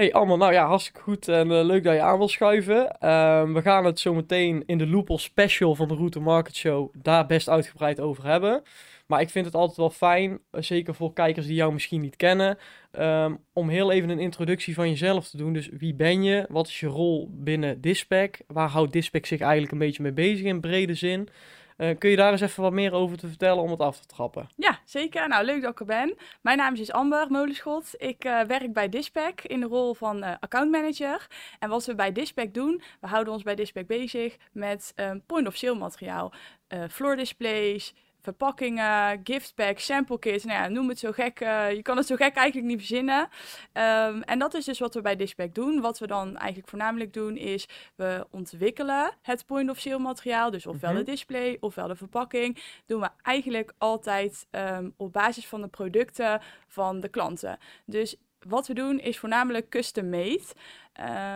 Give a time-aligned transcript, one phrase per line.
[0.00, 2.98] Hey allemaal, nou ja, hartstikke goed en eh, leuk dat je aan wil schuiven.
[2.98, 6.94] Ehm, we gaan het zo meteen in de Loopel Special van de Route Market Show
[6.98, 8.62] daar best uitgebreid over hebben.
[9.06, 12.16] Maar ik vind het altijd wel fijn, eh, zeker voor kijkers die jou misschien niet
[12.16, 12.58] kennen,
[12.90, 15.52] ehm, om heel even een introductie van jezelf te doen.
[15.52, 16.46] Dus wie ben je?
[16.48, 18.40] Wat is je rol binnen Dispec?
[18.46, 21.28] Waar houdt Dispec zich eigenlijk een beetje mee bezig in brede zin?
[21.80, 24.06] Eh, kun je daar eens even wat meer over te vertellen om het af te
[24.06, 24.48] trappen?
[24.56, 25.28] Ja, zeker.
[25.28, 26.16] Nou, leuk dat ik er ben.
[26.40, 27.94] Mijn naam is Amber Molenschot.
[27.96, 31.26] Ik uh, werk bij Dispec in de rol van uh, accountmanager.
[31.58, 34.94] En wat we bij Dispec doen, we houden ons bij Dispec bezig met
[35.26, 36.32] point-of-sale materiaal.
[36.90, 40.44] floor displays, verpakkingen, giftpacks, sample kits.
[40.44, 41.40] Nou ja, noem het zo gek.
[41.40, 43.28] Uh, je kan het zo gek eigenlijk niet verzinnen.
[43.72, 45.80] Um, en dat is dus wat we bij Dispec doen.
[45.80, 50.50] Wat we dan eigenlijk voornamelijk doen is we ontwikkelen het point-of-sale materiaal.
[50.50, 51.04] Dus ofwel mm -hmm.
[51.04, 52.62] de display ofwel de verpakking.
[52.86, 57.58] Doen we eigenlijk altijd um, op basis van de producten van de klanten.
[57.84, 60.42] Dus wat we doen is voornamelijk custom made.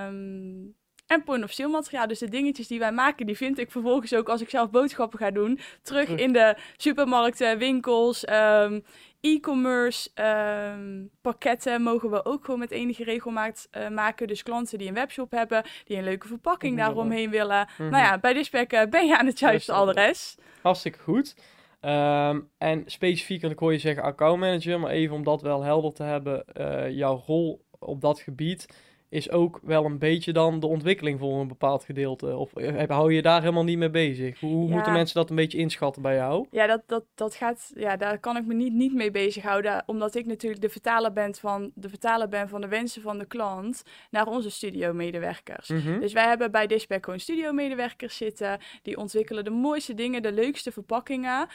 [0.07, 0.75] Um,
[1.15, 2.07] en point-of-sale materiaal.
[2.07, 5.19] Dus de dingetjes die wij maken, die vind ik vervolgens ook als ik zelf boodschappen
[5.19, 5.61] ga doen.
[5.83, 8.85] Terug in de supermarkten, winkels, um,
[9.21, 14.27] e-commerce um, pakketten mogen we ook gewoon met enige regelmaat uh, maken.
[14.27, 17.59] Dus klanten die een webshop hebben, die een leuke verpakking daaromheen willen.
[17.59, 17.91] Mm -hmm.
[17.91, 20.37] Nou ja, bij Dispec uh, ben je aan het juiste adres.
[20.63, 21.37] Hartstikke goed.
[21.81, 25.93] Um, en specifiek, en ik hoor je zeggen accountmanager, maar even om dat wel helder
[25.93, 28.67] te hebben, uh, jouw rol op dat gebied
[29.15, 32.37] is ook wel een beetje dan de ontwikkeling voor een bepaald gedeelte.
[32.37, 34.41] Of eh, hou je daar helemaal niet mee bezig?
[34.41, 34.75] Hoe ja.
[34.75, 36.47] moeten mensen dat een beetje inschatten bij jou?
[36.51, 39.83] Ja, dat, dat, dat gaat, ja, daar kan ik me niet, niet mee bezighouden.
[39.87, 43.27] Omdat ik natuurlijk de vertaler ben van de, vertaler ben van de wensen van de
[43.27, 45.69] klant naar onze studiomedewerkers.
[45.69, 46.01] Mm -hmm.
[46.01, 48.59] Dus wij hebben bij Dispec gewoon studiomedewerkers zitten.
[48.83, 51.49] Die ontwikkelen de mooiste dingen, de leukste verpakkingen.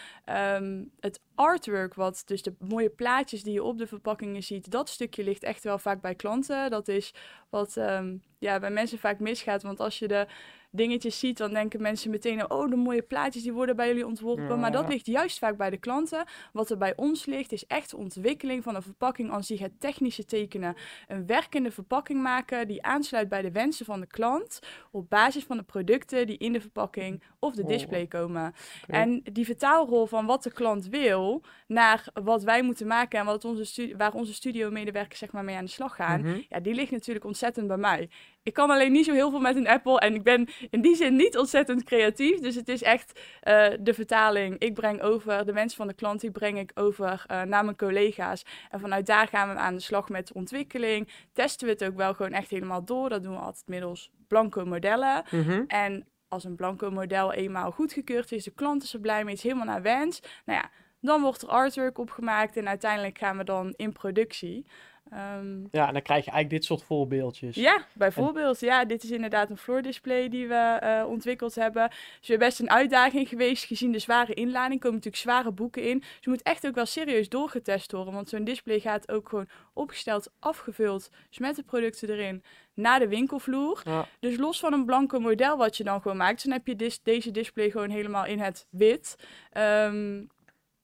[0.56, 4.90] Um, het artwork, wat dus de mooie plaatjes die je op de verpakkingen ziet, dat
[4.90, 6.70] stukje ligt echt wel vaak bij klanten.
[6.70, 7.14] Dat is
[7.50, 9.64] wat um, ja, bij mensen vaak misgaat.
[9.64, 10.28] Want als je de
[10.72, 12.52] dingetjes ziet, dan denken mensen meteen...
[12.52, 14.48] oh, de mooie plaatjes die worden bij jullie ontworpen.
[14.48, 14.56] Ja.
[14.56, 16.26] Maar dat ligt juist vaak bij de klanten.
[16.54, 19.60] Wat er bij ons ligt, is echt de ontwikkeling van een verpakking aan zich.
[19.60, 20.76] Het technische tekenen.
[21.08, 24.60] Een werkende verpakking maken die aansluit bij de wensen van de klant...
[24.92, 28.54] op basis van de producten die in de verpakking of de display komen.
[28.84, 29.02] Okay.
[29.02, 31.42] En die vertaalrol van wat de klant wil...
[31.68, 35.66] naar wat wij moeten maken en wat onze waar onze studiomedewerkers zeg maar, mee aan
[35.66, 36.20] de slag gaan...
[36.20, 36.46] Mm -hmm.
[36.50, 38.10] ja, die ligt natuurlijk ontzettend bij mij.
[38.50, 40.96] Ik kan alleen niet zo heel veel met een Apple en ik ben in die
[40.96, 42.40] zin niet ontzettend creatief.
[42.40, 44.60] Dus het is echt uh, de vertaling.
[44.60, 47.76] Ik breng over de wens van de klant, die breng ik over uh, naar mijn
[47.76, 48.46] collega's.
[48.70, 51.10] En vanuit daar gaan we aan de slag met de ontwikkeling.
[51.34, 53.10] Testen we het ook wel gewoon echt helemaal door.
[53.10, 55.24] Dat doen we altijd middels blanco modellen.
[55.30, 55.64] Mm -hmm.
[55.68, 59.44] En als een blanco model eenmaal goedgekeurd is, de klant is er blij mee, is
[59.44, 60.22] helemaal naar wens.
[60.46, 60.70] Nou ja,
[61.02, 64.66] dan wordt er artwork opgemaakt en uiteindelijk gaan we dan in productie.
[65.14, 67.56] Um, ja, en dan krijg je eigenlijk dit soort voorbeeldjes.
[67.56, 68.62] Ja, bijvoorbeeld.
[68.62, 68.68] En...
[68.68, 71.84] Ja, dit is inderdaad een floor display die we uh, ontwikkeld hebben.
[71.84, 74.80] Het is weer best een uitdaging geweest, gezien de zware inlading.
[74.80, 76.00] komen natuurlijk zware boeken in.
[76.00, 78.14] Dus je moet echt ook wel serieus doorgetest worden.
[78.14, 82.44] Want zo'n display gaat ook gewoon opgesteld, afgevuld, dus met de producten erin,
[82.74, 83.82] naar de winkelvloer.
[83.86, 84.08] Ja.
[84.20, 87.02] Dus los van een blanco model wat je dan gewoon maakt, dan heb je dis
[87.04, 89.16] deze display gewoon helemaal in het wit.
[89.58, 90.30] Um,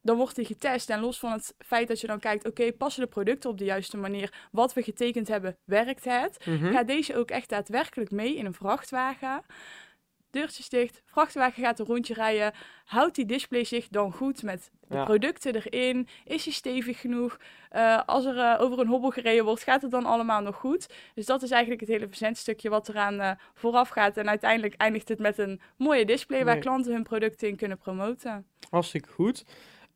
[0.06, 0.90] dan wordt die getest.
[0.90, 3.58] En los van het feit dat je dan kijkt, oké, okay, passen de producten op
[3.58, 4.34] de juiste manier?
[4.52, 6.46] Wat we getekend hebben, werkt het?
[6.46, 6.72] Mm -hmm.
[6.72, 9.42] Gaat deze ook echt daadwerkelijk mee in een vrachtwagen?
[10.30, 12.54] Deurtjes dicht, vrachtwagen gaat een rondje rijden.
[12.86, 15.04] Houdt die display zich dan goed met de ja.
[15.04, 16.08] producten erin?
[16.26, 17.38] Is hij stevig genoeg?
[17.72, 20.94] Uh, als er uh, over een hobbel gereden wordt, gaat het dan allemaal nog goed?
[21.14, 24.18] Dus dat is eigenlijk het hele verzendstukje wat eraan uh, vooraf gaat.
[24.18, 26.54] En uiteindelijk eindigt het met een mooie display nee.
[26.54, 28.46] waar klanten hun producten in kunnen promoten.
[28.70, 29.46] Hartstikke goed.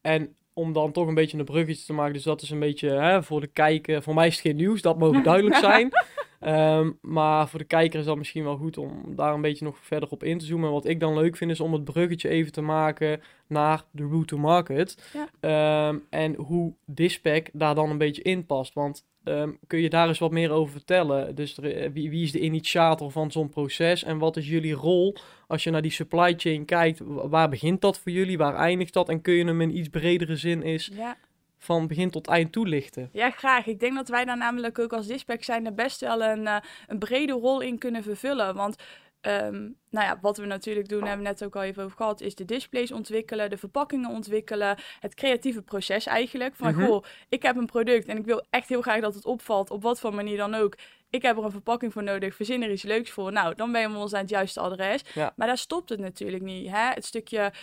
[0.09, 2.89] En om dan toch een beetje een bruggetje te maken, dus dat is een beetje
[2.89, 4.03] hè, voor de kijker.
[4.03, 5.91] Voor mij is het geen nieuws, dat mogen duidelijk zijn.
[6.39, 9.77] um, maar voor de kijker is dat misschien wel goed om daar een beetje nog
[9.77, 10.67] verder op in te zoomen.
[10.67, 14.03] En wat ik dan leuk vind, is om het bruggetje even te maken naar de
[14.03, 15.09] route to market.
[15.41, 15.87] Ja.
[15.87, 18.73] Um, en hoe Dispec daar dan een beetje in past.
[18.73, 21.35] Want Um, kun je daar eens wat meer over vertellen?
[21.35, 25.15] Dus er, wie, wie, is de initiator van zo'n proces en wat is jullie rol
[25.47, 27.01] als je naar die supply chain kijkt?
[27.05, 28.37] Waar begint dat voor jullie?
[28.37, 29.09] Waar eindigt dat?
[29.09, 31.17] En kun je hem in iets bredere zin is ja.
[31.57, 33.09] van begin tot eind toelichten?
[33.11, 33.65] Ja, graag.
[33.65, 36.57] Ik denk dat wij daar namelijk ook als Dispec zijn er best wel een, uh,
[36.87, 38.55] een brede rol in kunnen vervullen.
[38.55, 38.75] Want
[39.21, 42.21] Um, nou ja, wat we natuurlijk doen, hebben we net ook al even over gehad,
[42.21, 46.55] is de displays ontwikkelen, de verpakkingen ontwikkelen, het creatieve proces eigenlijk.
[46.55, 46.87] Van, mm -hmm.
[46.87, 49.81] goh, ik heb een product en ik wil echt heel graag dat het opvalt, op
[49.81, 50.75] wat voor manier dan ook.
[51.11, 53.31] Ik heb er een verpakking voor nodig, verzin er iets leuks voor.
[53.31, 55.01] Nou, dan ben je ons aan het juiste adres.
[55.13, 55.33] Ja.
[55.35, 56.69] Maar daar stopt het natuurlijk niet.
[56.69, 56.89] Hè?
[56.89, 57.53] Het stukje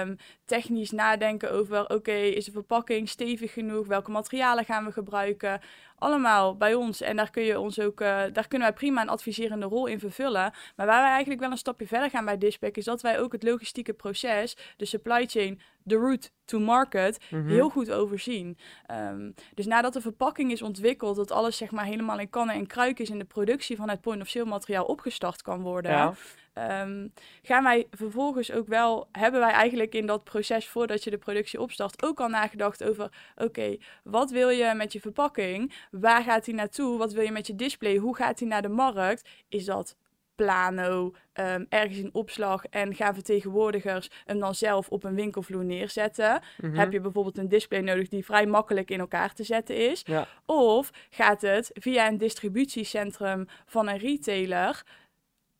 [0.00, 3.86] um, technisch nadenken over, oké, okay, is de verpakking stevig genoeg?
[3.86, 5.60] Welke materialen gaan we gebruiken?
[5.98, 7.00] Allemaal bij ons.
[7.00, 9.98] En daar, kun je ons ook, uh, daar kunnen wij prima een adviserende rol in
[9.98, 10.52] vervullen.
[10.76, 13.32] Maar waar wij eigenlijk wel een stapje verder gaan bij Dispec, is dat wij ook
[13.32, 17.46] het logistieke proces, de supply chain, de route to market, mhm.
[17.46, 18.58] heel goed overzien.
[18.90, 22.66] Um, dus nadat de verpakking is ontwikkeld, dat alles zeg maar helemaal in kannen en
[22.66, 25.90] kruik is in de productie van het point-of-sale materiaal opgestart kan worden.
[25.90, 26.14] Ja.
[26.58, 27.12] Um,
[27.42, 31.60] gaan wij vervolgens ook wel, hebben wij eigenlijk in dat proces voordat je de productie
[31.60, 35.72] opstart ook al nagedacht over, oké, wat wil je met je verpakking?
[35.90, 36.98] Waar gaat die naartoe?
[36.98, 37.96] Wat wil je met je display?
[37.96, 39.28] Hoe gaat die naar de markt?
[39.48, 39.96] Is dat
[40.34, 46.40] plano, um, ergens in opslag en gaan vertegenwoordigers hem dan zelf op een winkelvloer neerzetten.
[46.60, 46.74] Mhm.
[46.74, 50.04] Heb je bijvoorbeeld een display nodig die vrij makkelijk in elkaar te zetten is?
[50.46, 54.82] Of gaat het via een distributiecentrum van een retailer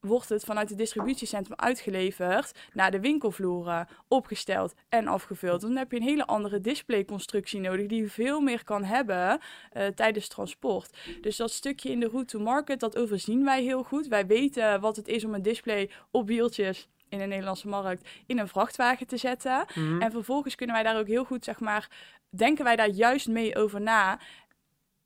[0.01, 5.61] wordt het vanuit het distributiecentrum uitgeleverd naar de winkelvloeren, opgesteld en afgevuld.
[5.61, 9.41] Dan heb je een hele andere displayconstructie nodig die veel meer kan hebben
[9.77, 10.97] uh, tijdens transport.
[11.21, 14.07] Dus dat stukje in de route to market, dat overzien wij heel goed.
[14.07, 18.39] Wij weten wat het is om een display op wieltjes in de Nederlandse markt in
[18.39, 19.65] een vrachtwagen te zetten.
[19.75, 20.03] Mhm.
[20.03, 21.89] En vervolgens kunnen wij daar ook heel goed, zeg maar,
[22.31, 24.19] denken wij daar juist mee over na.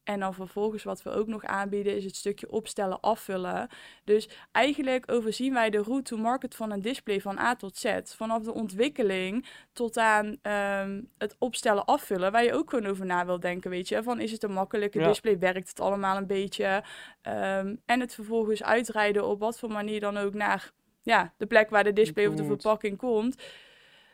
[0.05, 3.69] En dan vervolgens wat we ook nog aanbieden is het stukje opstellen, afvullen.
[4.05, 7.99] Dus eigenlijk overzien wij de route to market van een display van A tot Z.
[8.05, 12.33] Vanaf de ontwikkeling tot aan ehm, het opstellen, afvullen.
[12.33, 14.03] Waar je ook gewoon over na wil denken, weet je.
[14.03, 15.39] Van is het een makkelijke display?
[15.39, 16.85] Werkt het allemaal een beetje?
[17.23, 20.73] Ehm, en het vervolgens uitrijden op wat voor manier dan ook naar
[21.03, 23.43] ja, de plek waar de display of de verpakking komt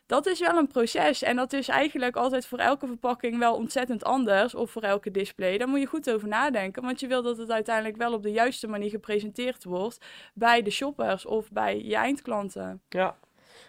[0.08, 1.22] dat is wel een proces.
[1.22, 4.54] En dat is eigenlijk altijd voor elke verpakking wel ontzettend anders.
[4.54, 5.58] Of voor elke display.
[5.58, 6.82] Daar moet je goed over nadenken.
[6.82, 10.04] Want je wil dat het uiteindelijk wel op de juiste manier gepresenteerd wordt.
[10.34, 12.80] Bij de shoppers of bij je eindklanten.
[12.88, 13.18] Ja,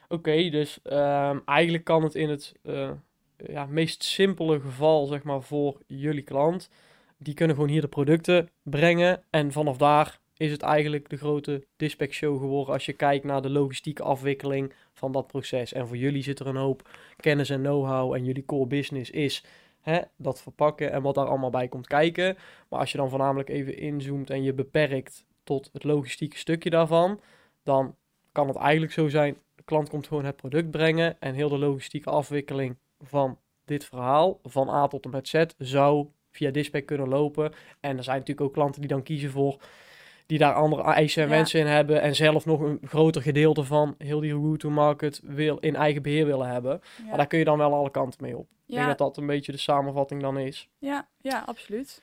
[0.07, 0.49] oké.
[0.49, 2.91] dus ehm, eigenlijk kan het in het uh,
[3.37, 6.69] ja, meest simpele geval, zeg maar, voor jullie klant.
[7.17, 9.23] Die kunnen gewoon hier de producten brengen.
[9.29, 13.41] En vanaf daar is het eigenlijk de grote dispatch show geworden als je kijkt naar
[13.41, 15.73] de logistieke afwikkeling van dat proces.
[15.73, 19.43] En voor jullie zit er een hoop kennis en know-how en jullie core business is
[19.81, 22.37] hè, dat verpakken en wat daar allemaal bij komt kijken.
[22.69, 27.19] Maar als je dan voornamelijk even inzoomt en je beperkt tot het logistieke stukje daarvan,
[27.63, 27.95] dan
[28.31, 31.57] kan het eigenlijk zo zijn, de klant komt gewoon het product brengen en heel de
[31.57, 37.09] logistieke afwikkeling van dit verhaal, van A tot en met Z, zou via Dispatch kunnen
[37.09, 37.53] lopen.
[37.79, 39.61] En er zijn natuurlijk ook klanten die dan kiezen voor
[40.29, 43.95] die daar andere eisen en wensen in hebben en zelf nog een groter gedeelte van
[43.97, 46.81] heel die route to market wil in eigen beheer willen hebben.
[47.07, 48.47] Maar daar kun je dan wel alle kanten mee op.
[48.67, 50.69] Ik denk dat dat een beetje de samenvatting dan is.
[50.79, 52.01] Ja, ja, absoluut.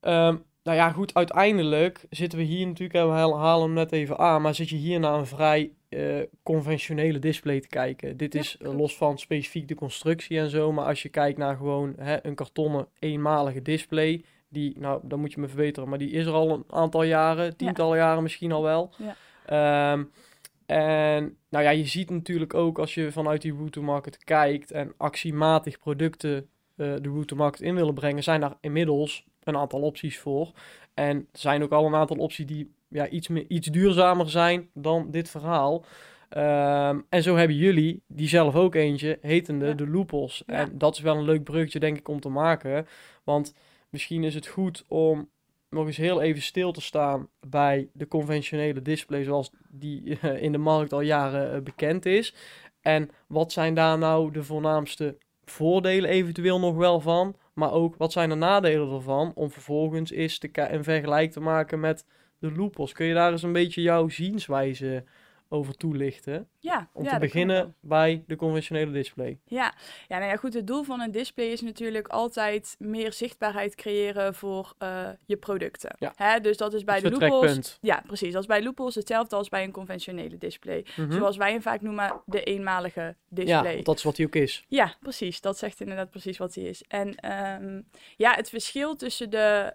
[0.00, 4.42] Um, nou ja, goed, uiteindelijk zitten we hier natuurlijk, we halen hem net even aan,
[4.42, 8.16] maar zit je hier naar een vrij uh, conventionele display te kijken.
[8.16, 11.56] Dit is eh, los van specifiek de constructie en zo, maar als je kijkt naar
[11.56, 14.24] gewoon hè, een kartonnen eenmalige display,
[14.56, 17.56] die, nou, dan moet je me verbeteren, maar die is er al een aantal jaren,
[17.56, 18.90] tientallen jaren misschien al wel.
[18.96, 19.16] Ja.
[19.46, 20.04] Ehm,
[20.66, 24.92] en nou ja, je ziet natuurlijk ook als je vanuit die route market kijkt en
[24.96, 30.18] actiematig producten uh, de route market in willen brengen, zijn daar inmiddels een aantal opties
[30.18, 30.50] voor.
[30.94, 34.68] En er zijn ook al een aantal opties die ja, iets, meer, iets duurzamer zijn
[34.72, 35.84] dan dit verhaal.
[36.28, 40.42] Ehm, en zo hebben jullie die zelf ook eentje, hetende de Loopos.
[40.46, 42.86] En dat is wel een leuk bruggetje, denk ik, om te maken.
[43.24, 43.54] Want
[43.90, 45.28] Misschien is het goed om
[45.70, 50.52] nog eens heel even stil te staan bij de conventionele display zoals die eh, in
[50.52, 52.34] de markt al jaren eh, bekend is.
[52.80, 58.12] En wat zijn daar nou de voornaamste voordelen eventueel nog wel van, maar ook wat
[58.12, 62.04] zijn de nadelen ervan om vervolgens eens te een vergelijk te maken met
[62.38, 62.92] de loopos.
[62.92, 65.04] Kun je daar eens een beetje jouw zienswijze
[65.48, 66.48] over toelichten.
[66.58, 69.38] Ja, Om te beginnen bij de conventionele display.
[69.44, 69.74] Ja,
[70.08, 70.54] ja, nou ja, goed.
[70.54, 75.94] Het doel van een display is natuurlijk altijd meer zichtbaarheid creëren voor uh, je producten.
[75.98, 76.12] Ja.
[76.16, 76.40] Hè?
[76.40, 77.78] Dus dat is bij de loopholes.
[77.80, 78.32] Ja, precies.
[78.32, 80.84] Dat is bij loopholes hetzelfde als bij een conventionele display.
[80.96, 83.76] Mm Zoals wij hem vaak noemen, de eenmalige display.
[83.76, 84.64] Ja, dat is wat hij ook is.
[84.68, 85.40] Ja, precies.
[85.40, 86.82] Dat zegt inderdaad precies wat hij is.
[86.88, 89.74] En um, ja, het verschil tussen de,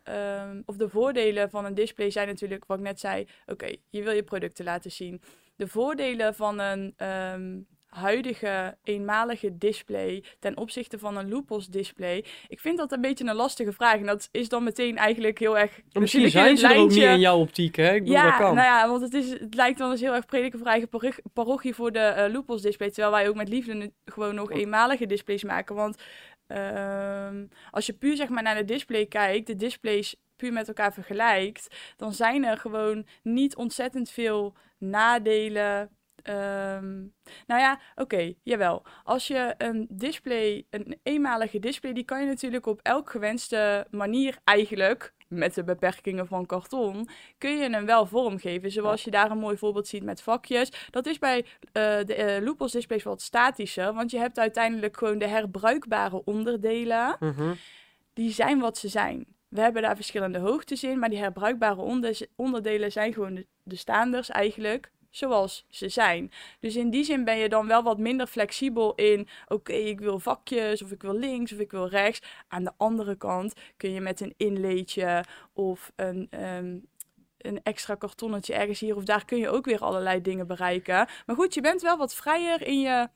[0.50, 4.04] um, of de voordelen van een display zijn natuurlijk, wat ik net zei, oké, je
[4.04, 5.22] wil je producten laten zien
[5.62, 12.26] de voordelen van een ehm, huidige eenmalige display ten opzichte van een Lupos display?
[12.48, 13.96] Ik vind dat een beetje een lastige vraag.
[13.96, 15.80] En dat is dan meteen eigenlijk heel erg.
[15.92, 17.94] Misschien zijn ze er ook niet in jouw optiek, hè?
[17.94, 18.56] Ik bedoel, ja, dat kan.
[18.56, 20.90] nou ja, want het, is, het lijkt dan dus heel erg prediken voor eigen
[21.34, 22.90] parochie voor de uh, display.
[22.90, 25.76] Terwijl wij ook met liefde gewoon nog eenmalige displays maken.
[25.76, 26.02] Want
[26.48, 30.94] ehm, als je puur zeg maar naar de display kijkt, de displays puur met elkaar
[30.94, 31.68] vergelijkt,
[31.98, 35.90] dan zijn er gewoon niet ontzettend veel nadelen
[36.24, 36.98] Ehm,
[37.48, 38.84] nou ja, oké, jawel.
[39.04, 44.38] Als je een display, een eenmalige display, die kan je natuurlijk op elk gewenste manier
[44.44, 47.08] eigenlijk, met de beperkingen van karton,
[47.38, 48.72] kun je hem wel vormgeven.
[48.72, 50.72] Zoals je daar een mooi voorbeeld ziet met vakjes.
[50.90, 55.18] Dat is bij uh, de uh, Lupus displays wat statischer, want je hebt uiteindelijk gewoon
[55.18, 57.16] de herbruikbare onderdelen.
[57.20, 57.54] Mhm.
[58.14, 59.26] Die zijn wat ze zijn.
[59.52, 62.06] We hebben daar verschillende hoogtes in, maar die herbruikbare
[62.36, 66.32] onderdelen zijn gewoon de, de staanders eigenlijk zoals ze zijn.
[66.60, 70.20] Dus in die zin ben je dan wel wat minder flexibel in, oké, ik wil
[70.20, 72.22] vakjes of ik wil links of ik wil rechts.
[72.48, 76.78] Aan de andere kant kun je met een inleedje of een, ehm,
[77.38, 81.08] een extra kartonnetje ergens hier of daar kun je ook weer allerlei dingen bereiken.
[81.26, 83.08] Maar goed, je bent wel wat vrijer in je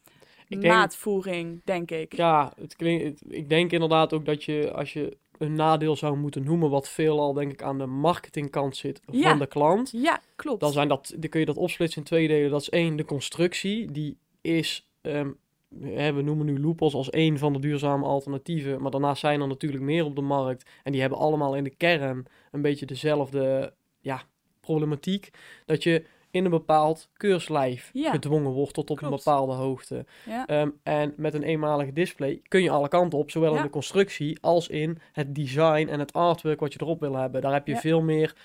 [0.50, 2.15] maatvoering, denk ik.
[2.15, 6.44] Ja, het klinkt, ik denk inderdaad ook dat je als je een nadeel zou moeten
[6.44, 9.92] noemen, wat veelal denk ik aan de marketingkant zit van de klant.
[9.92, 10.60] Ja, klopt.
[10.60, 12.51] Dan, zijn dat, dan kun je dat opsplitsen in twee delen.
[12.51, 13.92] Dat is één, de constructie.
[13.92, 15.38] Die is, um,
[15.70, 18.82] we noemen nu loopholes als één van de duurzame alternatieven.
[18.82, 20.70] Maar daarnaast zijn er natuurlijk meer op de markt.
[20.84, 24.24] En die hebben allemaal in de kern een beetje dezelfde ja,
[24.62, 25.30] problematiek.
[25.65, 30.06] Dat je in een bepaald keurslijf gedwongen wordt tot op een bepaalde hoogte.
[30.46, 34.38] Ehm, en met een eenmalige display kun je alle kanten op, zowel in de constructie
[34.42, 37.42] als in het design en het artwork wat je erop wil hebben.
[37.42, 38.36] Daar heb je veel meer,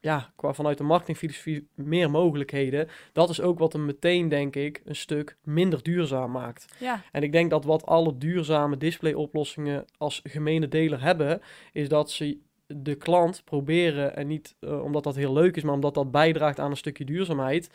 [0.00, 2.88] ja, qua vanuit de marketingfilosofie, meer mogelijkheden.
[3.12, 6.66] Dat is ook wat hem meteen, denk ik, een stuk minder duurzaam maakt.
[7.12, 11.40] En ik denk dat wat alle duurzame display-oplossingen als gemene deler hebben,
[11.72, 12.38] is dat ze
[12.76, 16.58] de klant proberen, en niet uh, omdat dat heel leuk is, maar omdat dat bijdraagt
[16.58, 17.70] aan een stukje duurzaamheid,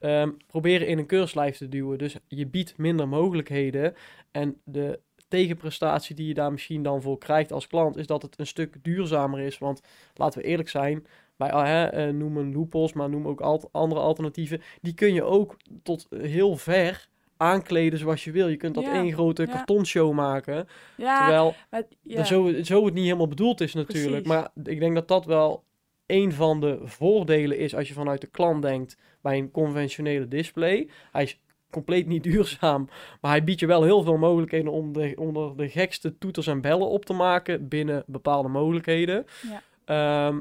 [0.00, 1.98] um, proberen in een keurslijf te duwen.
[1.98, 3.94] Dus je biedt minder mogelijkheden
[4.30, 8.38] en de tegenprestatie die je daar misschien dan voor krijgt als klant, is dat het
[8.38, 9.58] een stuk duurzamer is.
[9.58, 9.80] Want
[10.14, 11.06] laten we eerlijk zijn,
[11.36, 15.22] bij uh, uh, noem een loopholes, maar noem ook al andere alternatieven, die kun je
[15.22, 17.08] ook tot heel ver
[17.42, 18.48] aankleden zoals je wil.
[18.48, 20.68] Je kunt dat één grote kartonshow maken.
[20.96, 24.26] Ja, terwijl maar, zo, zo het niet helemaal bedoeld is natuurlijk.
[24.26, 25.64] Maar ik denk dat dat wel
[26.06, 30.88] een van de voordelen is als je vanuit de klant denkt bij een conventionele display.
[31.12, 32.88] Hij is compleet niet duurzaam,
[33.20, 36.60] maar hij biedt je wel heel veel mogelijkheden om de, onder de gekste toeters en
[36.60, 39.26] bellen op te maken binnen bepaalde mogelijkheden.
[39.42, 39.62] Ja.
[39.84, 40.40] Ehm,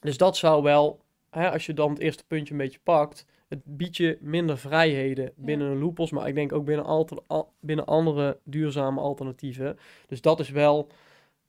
[0.00, 3.60] dus dat zou wel, hè, als je dan het eerste puntje een beetje pakt, het
[3.64, 7.18] biedt je minder vrijheden binnen een loopos, maar ik denk ook binnen, alter,
[7.60, 9.78] binnen andere duurzame alternatieven.
[10.06, 10.88] Dus dat is wel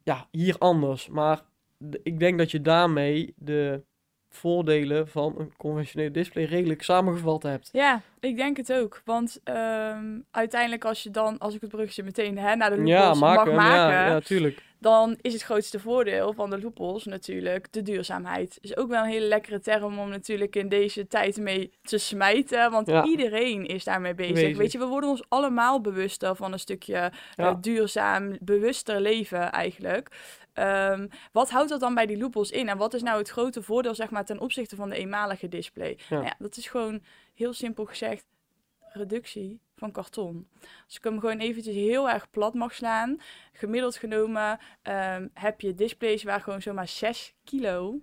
[0.03, 1.09] ja, hier anders.
[1.09, 1.41] Maar
[2.03, 3.83] ik denk dat je daarmee de
[4.29, 7.69] voordelen van een conventionele display redelijk samengevat hebt.
[7.71, 9.01] Ja, ik denk het ook.
[9.05, 13.19] Want um, uiteindelijk als je dan, als ik het bruggetje meteen hè, naar de loopholes
[13.19, 13.93] ja, maken, mag maken...
[13.93, 14.67] Ja, ja, tuurlijk.
[14.81, 18.57] Dan is het grootste voordeel van de loopholes natuurlijk de duurzaamheid.
[18.61, 22.71] Is ook wel een hele lekkere term om natuurlijk in deze tijd mee te smijten.
[22.71, 24.57] Want iedereen is daarmee bezig.
[24.57, 30.09] Weet je, we worden ons allemaal bewuster van een stukje uh, duurzaam, bewuster leven eigenlijk.
[30.53, 32.69] Um, wat houdt dat dan bij die loopholes in?
[32.69, 35.97] En wat is nou het grote voordeel zeg maar, ten opzichte van de eenmalige display?
[35.97, 36.15] Ja.
[36.15, 37.01] Nou ja, dat is gewoon
[37.33, 38.25] heel simpel gezegd
[38.79, 40.47] reductie van karton.
[40.85, 43.19] Als ik hem gewoon eventjes heel erg plat mag slaan,
[43.53, 47.99] gemiddeld genomen um, heb je displays waar gewoon zomaar 6 kilo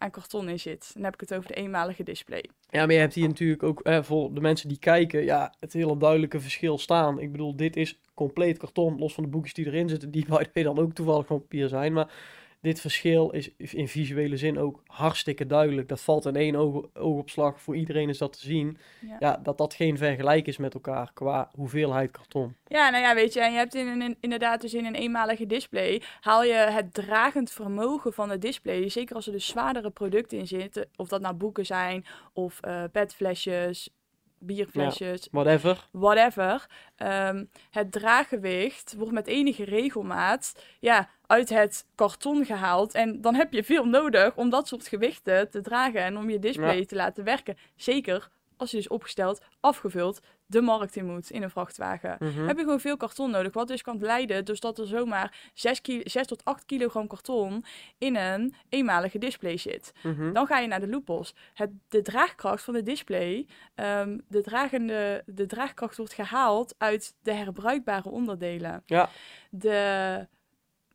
[0.00, 0.90] aan karton in zit.
[0.94, 2.44] Dan heb ik het over de eenmalige display.
[2.70, 5.72] Ja, maar je hebt hier natuurlijk ook eh, voor de mensen die kijken, ja, het
[5.72, 7.20] hele duidelijke verschil staan.
[7.20, 10.62] Ik bedoel, dit is compleet karton, los van de boekjes die erin zitten, die bij
[10.62, 11.92] dan ook toevallig van papier zijn.
[11.92, 12.12] Maar
[12.60, 15.88] dit verschil is in visuele zin ook hartstikke duidelijk.
[15.88, 17.60] Dat valt in één oog, oogopslag.
[17.60, 18.78] Voor iedereen is dat te zien.
[19.18, 19.40] Ja.
[19.42, 22.56] dat dat geen vergelijk is met elkaar qua hoeveelheid karton.
[22.66, 25.46] Ja, nou ja, weet je, en je hebt in een, inderdaad dus in een eenmalige
[25.46, 30.38] display, haal je het dragend vermogen van het display, zeker als er dus zwaardere producten
[30.38, 33.90] in zitten, of dat nou boeken zijn, of uh, petflesjes,
[34.40, 35.28] bierflesjes.
[35.30, 35.88] whatever.
[35.90, 36.66] Whatever.
[36.96, 42.94] Um, het draaggewicht wordt met enige regelmaat ja, uit het karton gehaald.
[42.94, 46.38] En dan heb je veel nodig om dat soort gewichten te dragen en om je
[46.38, 47.56] display te laten werken.
[47.76, 50.20] Zeker als je dus opgesteld, afgevuld,
[50.50, 52.16] de markt in moet in een vrachtwagen.
[52.18, 52.46] Mhm.
[52.46, 53.52] Heb je gewoon veel karton nodig.
[53.52, 57.64] Wat dus kan leiden dus dat er zomaar 6, 6 tot 8 kilogram karton
[57.98, 59.92] in een eenmalige display zit.
[60.02, 60.32] Mhm.
[60.32, 61.34] Dan ga je naar de loopholes.
[61.54, 67.32] Het, de draagkracht van de display, um, de, dragende, de draagkracht wordt gehaald uit de
[67.32, 68.82] herbruikbare onderdelen.
[68.86, 69.08] Ja.
[69.50, 70.26] De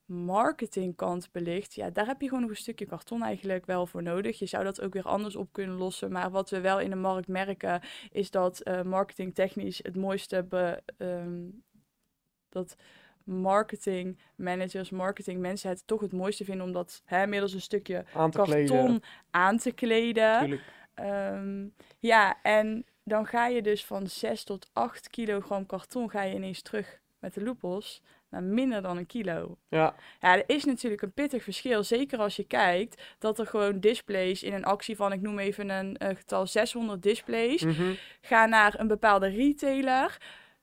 [0.05, 4.39] marketingkant belicht, ja, daar heb je gewoon nog een stukje karton eigenlijk wel voor nodig.
[4.39, 6.11] Je zou dat ook weer anders op kunnen lossen.
[6.11, 7.81] Maar wat we wel in de markt merken,
[8.11, 11.63] is dat uh, marketingtechnisch het mooiste be, um,
[12.49, 12.75] dat
[13.23, 18.05] marketing managers, marketing mensen het toch het mooiste vinden om dat hè, middels een stukje
[18.31, 20.59] karton aan te kleden.
[20.95, 26.35] Um, ja, en dan ga je dus van 6 tot 8 kilogram karton ga je
[26.35, 28.01] ineens terug met de loepels
[28.35, 29.57] naar minder dan een kilo.
[29.69, 29.95] Ja.
[30.19, 31.83] Ja, er is natuurlijk een pittig verschil.
[31.83, 35.69] Zeker als je kijkt dat er gewoon displays in een actie van, ik noem even
[35.69, 37.93] een getal 600 displays, Mhm.
[38.21, 40.17] gaan naar een bepaalde retailer,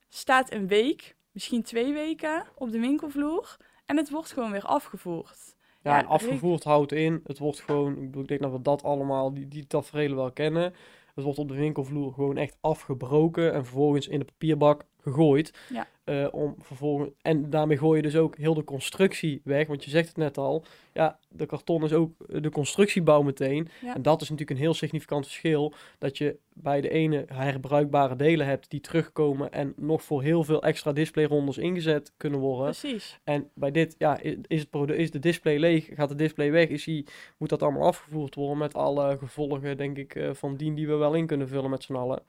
[0.09, 5.55] staat een week, misschien twee weken op de winkelvloer en het wordt gewoon weer afgevoerd.
[5.83, 7.21] Ja, afgevoerd houdt in.
[7.27, 10.33] Het wordt gewoon, ik bedoel, ik denk dat we dat allemaal, die, die tafereelen wel
[10.33, 10.75] kennen.
[11.15, 15.59] Het wordt op de winkelvloer gewoon echt afgebroken en vervolgens in de papierbak gegooid.
[15.73, 15.87] Ja.
[16.05, 19.67] Eh, om vervolgens, en daarmee gooi je dus ook heel de constructie weg.
[19.67, 23.69] Want je zegt het net al, ja, de karton is ook de constructiebouw meteen.
[23.81, 23.95] Ja.
[23.95, 25.75] En dat is natuurlijk een heel significant verschil.
[25.99, 30.63] Dat je bij de ene herbruikbare delen hebt die terugkomen en nog voor heel veel
[30.63, 32.65] extra displayrondes ingezet kunnen worden.
[32.65, 33.19] Precies.
[33.25, 36.69] En bij dit, ja, is, het product, is de display leeg, gaat de display weg,
[36.69, 37.07] is die,
[37.37, 40.95] moet dat allemaal afgevoerd worden met alle gevolgen, denk ik, eh, van dien die we
[40.95, 42.23] wel in kunnen vullen met z'n allen.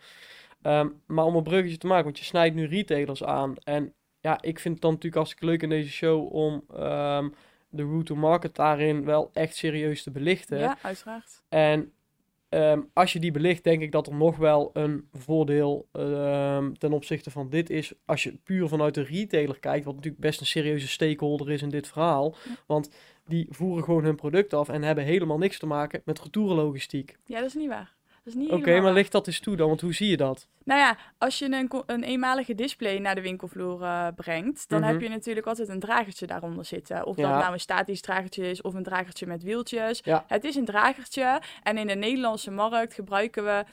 [0.63, 3.55] Ehm, maar om een bruggetje te maken, want je snijdt nu retailers aan.
[3.63, 7.29] En ja, ik vind het dan natuurlijk hartstikke leuk in deze show om ehm,
[7.69, 10.59] de route to market daarin wel echt serieus te belichten.
[10.59, 11.41] Ja, uiteraard.
[11.49, 11.91] En
[12.49, 15.87] ehm, als je die belicht, denk ik dat er nog wel een voordeel
[16.77, 17.93] ten opzichte van dit is.
[18.05, 21.69] Als je puur vanuit de retailer kijkt, wat natuurlijk best een serieuze stakeholder is in
[21.69, 22.35] dit verhaal.
[22.45, 22.55] Ja.
[22.67, 22.89] Want
[23.27, 27.17] die voeren gewoon hun product af en hebben helemaal niks te maken met retourenlogistiek.
[27.25, 27.95] Ja, dat is niet waar.
[28.23, 30.47] Dat is niet Oké, maar licht dat eens toe dan, want hoe zie je dat?
[30.63, 34.89] Nou ja, als je een, een eenmalige display naar de winkelvloer eh, brengt, dan Mhm.
[34.91, 37.05] heb je natuurlijk altijd een dragertje daaronder zitten.
[37.05, 37.29] Of Ja.
[37.31, 39.99] dat nou een statisch dragertje is of een dragertje met wieltjes.
[40.03, 40.23] Ja.
[40.27, 43.65] Het is een dragertje en in de Nederlandse markt gebruiken we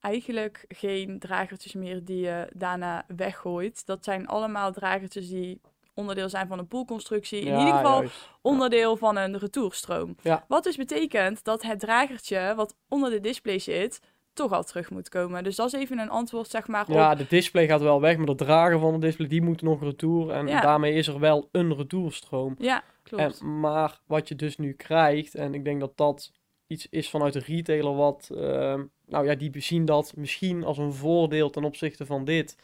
[0.00, 3.86] eigenlijk geen dragertjes meer die je daarna weggooit.
[3.86, 5.60] Dat zijn allemaal dragertjes die
[5.94, 7.40] onderdeel zijn van een poolconstructie.
[7.40, 8.28] In Ja, ieder geval juist.
[8.40, 10.16] onderdeel van een retourstroom.
[10.22, 10.44] Ja.
[10.48, 14.00] Wat dus betekent dat het dragertje wat onder de display zit,
[14.32, 15.44] toch al terug moet komen.
[15.44, 16.94] Dus dat is even een antwoord, zeg maar, op...
[16.94, 19.82] Ja, de display gaat wel weg, maar de drager van de display, die moet nog
[19.82, 20.30] retour.
[20.30, 22.54] En daarmee is er wel een retourstroom.
[22.58, 23.40] Ja, klopt.
[23.40, 26.32] En, maar wat je dus nu krijgt, en ik denk dat dat
[26.66, 30.92] iets is vanuit de retailer wat, ehm, nou ja, die zien dat misschien als een
[30.92, 32.56] voordeel ten opzichte van dit.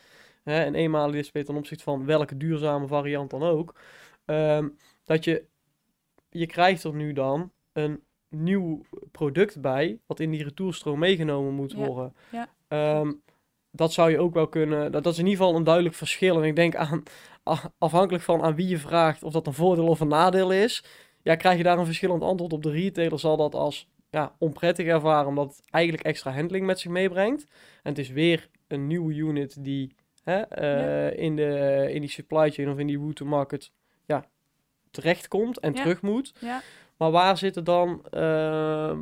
[0.51, 3.75] Hè, een eenmalige display ten opzichte van welke duurzame variant dan ook.
[4.25, 4.69] Ehm,
[5.05, 5.45] dat je,
[6.31, 8.83] je krijgt er nu dan een nieuw
[9.13, 12.15] product bij, wat in die retourstroom meegenomen moet Ja, worden.
[12.31, 12.49] ja.
[12.69, 13.13] Ehm,
[13.71, 14.93] dat zou je ook wel kunnen.
[14.93, 16.37] Dat, dat is in ieder geval een duidelijk verschil.
[16.37, 17.03] En ik denk aan,
[17.79, 20.85] afhankelijk van aan wie je vraagt of dat een voordeel of een nadeel is,
[21.23, 22.63] ja, krijg je daar een verschillend antwoord op.
[22.63, 26.91] De retailer zal dat als ja, onprettig ervaren, omdat het eigenlijk extra handling met zich
[26.91, 27.43] meebrengt.
[27.83, 29.95] En het is weer een nieuwe unit die
[30.27, 33.71] hè, eh, in, de, in die supply chain of in die route market
[34.05, 34.25] ja,
[34.91, 35.81] terechtkomt en Ja.
[35.83, 36.33] terug moet.
[36.41, 36.63] Ja.
[36.97, 38.99] Maar waar zitten dan, ehm,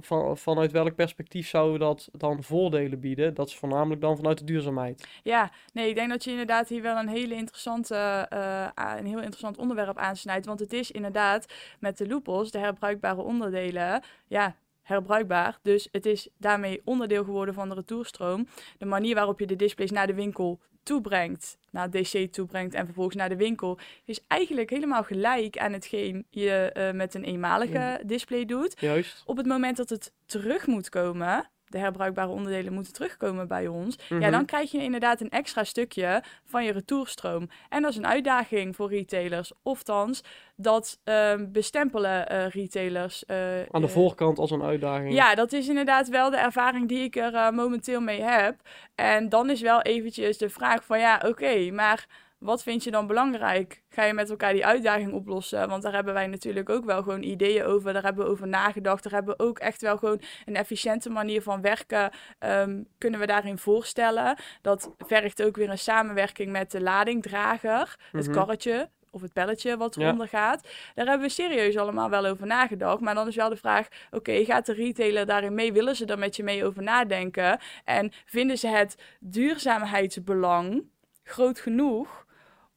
[0.00, 3.34] van, vanuit welk perspectief zou dat dan voordelen bieden?
[3.34, 5.08] Dat is voornamelijk dan vanuit de duurzaamheid.
[5.22, 8.66] Ja, nee, ik denk dat je inderdaad hier wel een hele interessante, eh,
[8.98, 10.46] een heel interessant onderwerp aansnijdt.
[10.46, 14.56] Want het is inderdaad met de loopels, de herbruikbare onderdelen, ja,
[14.92, 15.58] herbruikbaar.
[15.62, 18.46] Dus het is daarmee onderdeel geworden van de retourstroom.
[18.78, 22.84] De manier waarop je de displays naar de winkel toebrengt, naar het DC toebrengt en
[22.84, 28.00] vervolgens naar de winkel, is eigenlijk helemaal gelijk aan hetgeen je eh, met een eenmalige
[28.06, 28.80] display doet.
[28.80, 29.22] Juist.
[29.26, 33.96] Op het moment dat het terug moet komen, de herbruikbare onderdelen moeten terugkomen bij ons,
[34.08, 34.30] ja, Mhm.
[34.30, 37.48] dan krijg je inderdaad een extra stukje van je retourstroom.
[37.68, 39.52] En dat is een uitdaging voor retailers.
[39.62, 40.22] Oftans,
[40.56, 43.24] dat ehm, bestempelen eh, retailers.
[43.24, 43.36] eh,
[43.70, 45.12] Aan de eh, voorkant als een uitdaging.
[45.14, 48.56] ja, dat is inderdaad wel de ervaring die ik er momenteel mee heb.
[48.94, 52.06] En dan is wel eventjes de vraag van ja, oké, maar
[52.42, 53.82] wat vind je dan belangrijk?
[53.88, 55.68] Ga je met elkaar die uitdaging oplossen?
[55.68, 57.92] Want daar hebben wij natuurlijk ook wel gewoon ideeën over.
[57.92, 59.02] Daar hebben we over nagedacht.
[59.02, 62.10] Daar hebben we ook echt wel gewoon een efficiënte manier van werken.
[62.38, 64.36] ehm, kunnen we daarin voorstellen?
[64.62, 68.36] Dat vergt ook weer een samenwerking met de ladingdrager, het Mhm.
[68.36, 70.02] karretje of het pelletje wat Ja.
[70.06, 70.68] eronder gaat.
[70.94, 73.00] Daar hebben we serieus allemaal wel over nagedacht.
[73.00, 75.72] Maar dan is wel de vraag, oké, gaat de retailer daarin mee?
[75.72, 77.58] Willen ze er met je mee over nadenken?
[77.84, 80.84] En vinden ze het duurzaamheidsbelang
[81.24, 82.21] groot genoeg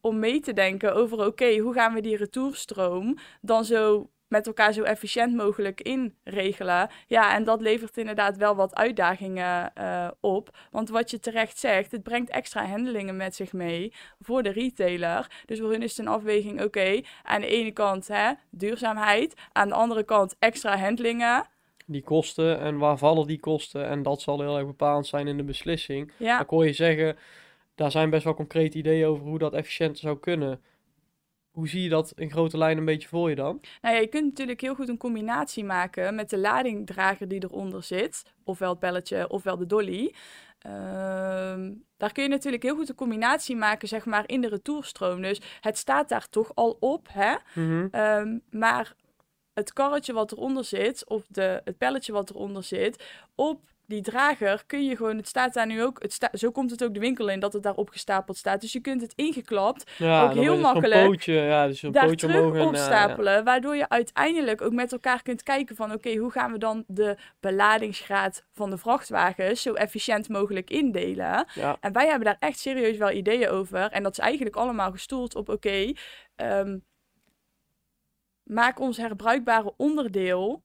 [0.05, 4.73] om mee te denken over, oké, hoe gaan we die retourstroom dan zo met elkaar
[4.73, 6.89] zo efficiënt mogelijk inregelen?
[7.07, 10.57] Ja, en dat levert inderdaad wel wat uitdagingen eh, op.
[10.71, 15.31] Want wat je terecht zegt, het brengt extra handelingen met zich mee voor de retailer.
[15.45, 19.67] Dus voor hun is het een afweging, oké, aan de ene kant hè, duurzaamheid, aan
[19.67, 21.45] de andere kant extra handelingen.
[21.85, 23.87] Die kosten en waar vallen die kosten?
[23.87, 26.11] En dat zal heel erg bepalend zijn in de beslissing.
[26.17, 27.17] Ja, Ik hoor je zeggen,
[27.75, 30.61] daar zijn best wel concrete ideeën over hoe dat efficiënter zou kunnen.
[31.51, 33.61] hoe zie je dat in grote lijnen een beetje voor je dan?
[33.81, 37.83] Nou ja, je kunt natuurlijk heel goed een combinatie maken met de ladingdrager die eronder
[37.83, 38.23] zit.
[38.43, 40.13] Ofwel het belletje, ofwel de dolly.
[40.59, 45.21] Ehm, daar kun je natuurlijk heel goed een combinatie maken, zeg maar, in de retourstroom.
[45.21, 47.35] Dus het staat daar toch al op, hè?
[47.53, 47.87] Mhm.
[47.91, 48.95] Ehm, maar
[49.53, 53.03] het karretje wat eronder zit, of de, het pelletje wat eronder zit,
[53.35, 56.71] op die drager kun je gewoon, het staat daar nu ook, het sta, zo komt
[56.71, 58.61] het ook de winkel in, dat het daar opgestapeld staat.
[58.61, 62.07] Dus je kunt het ingeklapt Ja, ook heel zo'n makkelijk Pootje, ja, dus een daar
[62.07, 63.43] pootje terug omhoog en, eh, opstapelen.
[63.43, 65.91] Waardoor je uiteindelijk ook met elkaar kunt kijken van...
[65.91, 69.61] oké, hoe gaan we dan de beladingsgraad van de vrachtwagens...
[69.61, 71.47] zo efficiënt mogelijk indelen?
[71.79, 73.91] En wij hebben daar echt serieus wel ideeën over.
[73.91, 75.49] En dat is eigenlijk allemaal gestoeld op...
[75.49, 75.91] oké,
[76.35, 76.77] ehm,
[78.43, 80.63] maak ons herbruikbare onderdeel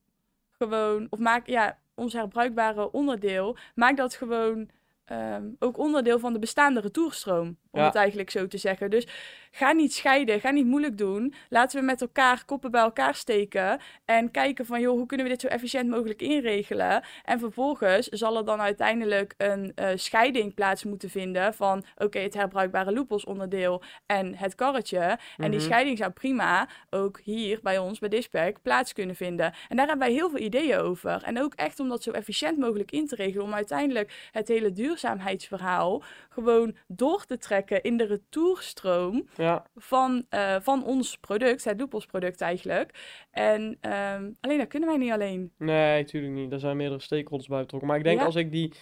[0.51, 1.07] gewoon...
[1.11, 3.57] of maak, ja, ons herbruikbare onderdeel...
[3.75, 4.71] maak dat gewoon...
[5.05, 7.87] ehm, ook onderdeel van de bestaande retourstroom, om Ja.
[7.87, 8.91] het eigenlijk zo te zeggen.
[8.91, 9.07] Dus
[9.51, 11.35] ga niet scheiden, ga niet moeilijk doen.
[11.49, 15.33] Laten we met elkaar koppen bij elkaar steken en kijken van, joh, hoe kunnen we
[15.33, 17.03] dit zo efficiënt mogelijk inregelen?
[17.25, 22.35] En vervolgens zal er dan uiteindelijk een eh, scheiding plaats moeten vinden van, oké, het
[22.35, 24.99] herbruikbare loopels onderdeel en het karretje.
[25.37, 25.61] En die Mhm.
[25.61, 29.55] scheiding zou prima ook hier bij ons, bij Dispec, plaats kunnen vinden.
[29.69, 31.23] En daar hebben wij heel veel ideeën over.
[31.23, 34.73] En ook echt om dat zo efficiënt mogelijk in te regelen, om uiteindelijk het hele
[34.73, 39.67] duurzaamheidsverhaal gewoon door te trekken in de retourstroom ja.
[39.77, 42.95] van, eh, van ons product, het Loopels-product eigenlijk.
[43.31, 45.53] En ehm, alleen dat kunnen wij niet alleen.
[45.59, 46.53] Nee, natuurlijk niet.
[46.53, 47.89] Er zijn meerdere stakeholders bij betrokken.
[47.89, 48.25] Maar ik denk Ja.
[48.25, 48.73] als ik die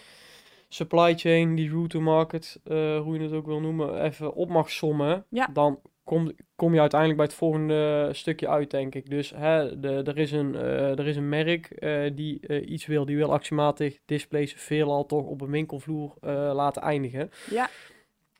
[0.68, 4.48] supply chain, die route to market, eh, hoe je het ook wil noemen, even op
[4.48, 5.48] mag sommen, Ja.
[5.52, 9.10] dan kom, kom je uiteindelijk bij het volgende stukje uit, denk ik.
[9.10, 13.16] Dus hè, de, er, is een, eh, er is een merk die iets wil, die
[13.16, 16.16] wil actiematig displays veelal toch op een winkelvloer
[16.54, 17.30] laten eindigen.
[17.50, 17.68] Ja,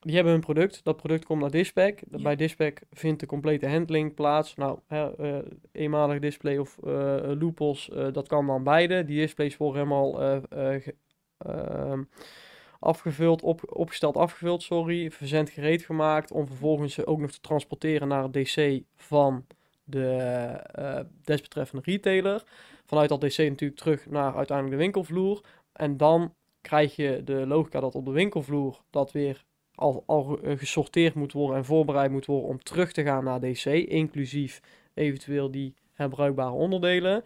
[0.00, 0.84] Die hebben hun product.
[0.84, 2.02] Dat product komt naar Dispec.
[2.10, 2.22] Ja.
[2.22, 4.54] Bij Dispec vindt de complete handling plaats.
[4.54, 6.78] Nou, hè, eh, eenmalig display of
[7.38, 9.04] loopels, eh, dat kan dan beide.
[9.04, 10.86] Die displays worden helemaal eh, eh,
[11.38, 12.02] ehm,
[12.78, 15.10] afgevuld, op, opgesteld, afgevuld, sorry.
[15.10, 16.30] Verzend gereed gemaakt.
[16.30, 19.46] Om vervolgens ze ook nog te transporteren naar het DC van
[19.84, 22.42] de desbetreffende retailer.
[22.84, 25.40] Vanuit dat DC natuurlijk terug naar uiteindelijk de winkelvloer.
[25.72, 29.46] En dan krijg je de logica dat op de winkelvloer dat weer
[29.78, 33.40] al, al eh, gesorteerd moet worden en voorbereid moet worden om terug te gaan naar
[33.40, 34.60] DC, inclusief
[34.94, 37.24] eventueel die herbruikbare onderdelen.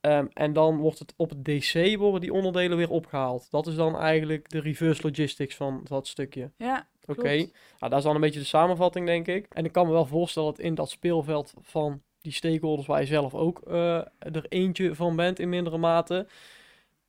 [0.00, 3.50] Ehm, en dan wordt het op het DC worden die onderdelen weer opgehaald.
[3.50, 6.50] Dat is dan eigenlijk de reverse logistics van dat stukje.
[6.56, 6.86] ja.
[7.10, 9.46] Oké, nou, dat is dan een beetje de samenvatting, denk ik.
[9.52, 13.06] En ik kan me wel voorstellen dat in dat speelveld van die stakeholders, waar je
[13.06, 16.26] zelf ook eh, er eentje van bent in mindere mate,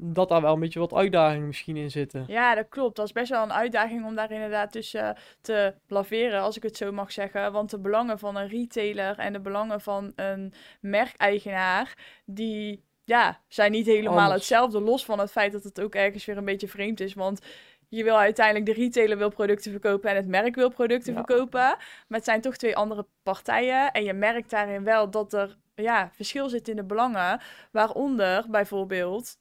[0.01, 2.23] dat daar wel een beetje wat uitdagingen misschien in zitten.
[2.27, 2.95] Ja, dat klopt.
[2.95, 6.77] Dat is best wel een uitdaging om daar inderdaad tussen te blaveren, als ik het
[6.77, 7.51] zo mag zeggen.
[7.51, 11.93] Want de belangen van een retailer en de belangen van een merkeigenaar,
[12.25, 14.33] die ja, zijn niet helemaal Anders.
[14.35, 14.81] hetzelfde.
[14.81, 17.13] Los van het feit dat het ook ergens weer een beetje vreemd is.
[17.13, 17.41] Want
[17.87, 21.23] je wil uiteindelijk, de retailer wil producten verkopen en het merk wil producten Ja.
[21.25, 21.59] verkopen.
[21.59, 23.91] Maar het zijn toch twee andere partijen.
[23.91, 27.39] En je merkt daarin wel dat er ja, verschil zit in de belangen.
[27.71, 29.37] Waaronder bijvoorbeeld,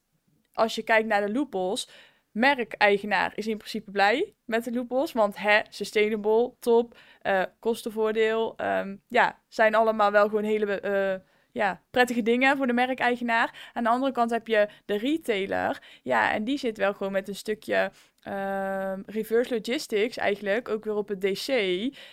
[0.59, 1.89] als je kijkt naar de loopels,
[2.31, 5.13] merkeigenaar is in principe blij met de loopels.
[5.13, 8.55] Want hè, sustainable, top, eh, kostenvoordeel.
[8.57, 11.15] ehm, ja, zijn allemaal wel gewoon hele eh,
[11.53, 13.71] ja, prettige dingen voor de merkeigenaar.
[13.73, 15.83] Aan de andere kant heb je de retailer.
[16.03, 17.91] Ja, en die zit wel gewoon met een stukje
[18.23, 21.47] ehm, reverse logistics eigenlijk, ook weer op het DC.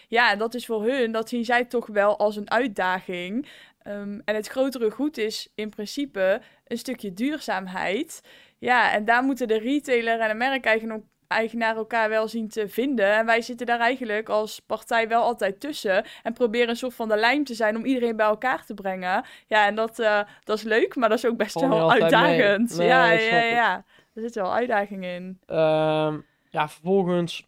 [0.08, 3.48] Ja, en dat is voor hun, dat zien zij toch wel als een uitdaging.
[3.86, 8.22] Ehm, en het grotere goed is in principe een stukje duurzaamheid.
[8.58, 13.14] Ja, en daar moeten de retailer en de merkeigenaar eigenaar elkaar wel zien te vinden.
[13.14, 16.06] En wij zitten daar eigenlijk als partij wel altijd tussen.
[16.24, 19.26] En proberen een soort van de lijm te zijn om iedereen bij elkaar te brengen.
[19.48, 22.78] Ja, en dat, eh, dat is leuk, maar dat is ook best wel uitdagend.
[22.78, 23.86] Nee, ja, ja, ja.
[24.14, 25.40] Er zit wel uitdaging in.
[25.46, 26.20] Ehm,
[26.50, 27.48] ja, vervolgens,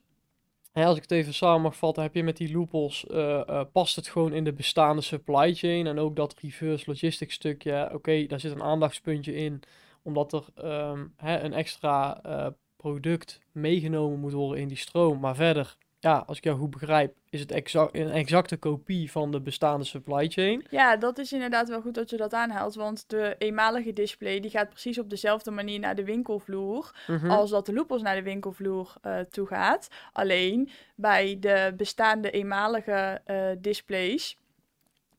[0.86, 3.96] als ik het even samen mag vatten, heb je met die loopels, eh, eh, past
[3.96, 8.40] het gewoon in de bestaande supply chain en ook dat reverse logistics stukje, oké, daar
[8.40, 9.62] zit een aandachtspuntje in,
[10.02, 15.78] omdat er ehm, een extra eh, product meegenomen moet worden in die stroom, maar verder,
[16.00, 19.86] ja, als ik jou goed begrijp, is het exact, een exacte kopie van de bestaande
[19.86, 20.66] supply chain.
[20.70, 22.76] Ja, dat is inderdaad wel goed dat je dat aanhaalt.
[22.76, 26.96] Want de eenmalige display die gaat precies op dezelfde manier naar de winkelvloer.
[27.08, 27.30] Mhm.
[27.30, 29.88] als dat de loopels naar de winkelvloer eh toe gaat.
[30.14, 34.38] Alleen bij de bestaande eenmalige eh, displays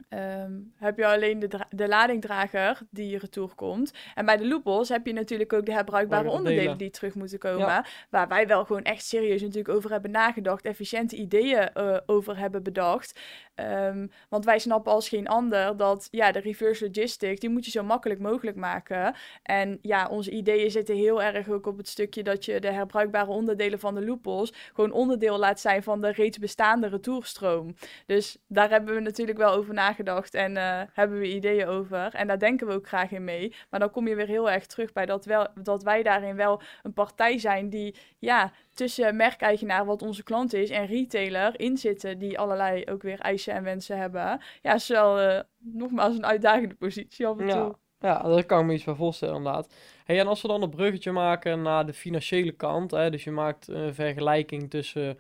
[0.09, 3.92] ehm, heb je alleen de, de ladingdrager die retour komt.
[4.14, 6.79] En bij de loopels heb je natuurlijk ook de herbruikbare onderdelen.
[6.79, 7.85] die terug moeten komen.
[8.11, 10.64] Waar wij wel gewoon echt serieus natuurlijk over hebben nagedacht.
[10.64, 13.21] Efficiënte ideeën eh, over hebben bedacht.
[13.59, 17.71] Ehm, want wij snappen als geen ander dat ja, de reverse logistics, die moet je
[17.71, 19.14] zo makkelijk mogelijk maken.
[19.42, 23.31] En ja, onze ideeën zitten heel erg ook op het stukje dat je de herbruikbare
[23.31, 27.75] onderdelen van de loopels gewoon onderdeel laat zijn van de reeds bestaande retourstroom.
[28.07, 32.14] Dus daar hebben we natuurlijk wel over nagedacht en uh, hebben we ideeën over.
[32.14, 33.55] En daar denken we ook graag in mee.
[33.71, 36.61] Maar dan kom je weer heel erg terug bij dat, wel, dat wij daarin wel
[36.83, 42.38] een partij zijn die ja, tussen merkeigenaar, wat onze klant is, en retailer inzitten, die
[42.38, 44.41] allerlei ook weer eisen en wensen hebben.
[44.62, 47.53] Ja, is wel uh, nogmaals een uitdagende positie af en ja.
[47.53, 47.77] toe.
[48.01, 49.75] Ja, daar kan ik me iets van voorstellen inderdaad.
[50.05, 53.31] Hey, en als we dan een bruggetje maken naar de financiële kant, hè, dus je
[53.31, 55.19] maakt een vergelijking tussen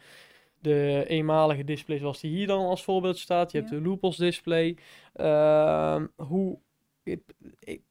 [0.60, 3.52] de eenmalige display zoals die hier dan als voorbeeld staat.
[3.52, 4.76] Je hebt de Loopos display.
[5.16, 6.58] Uh, hoe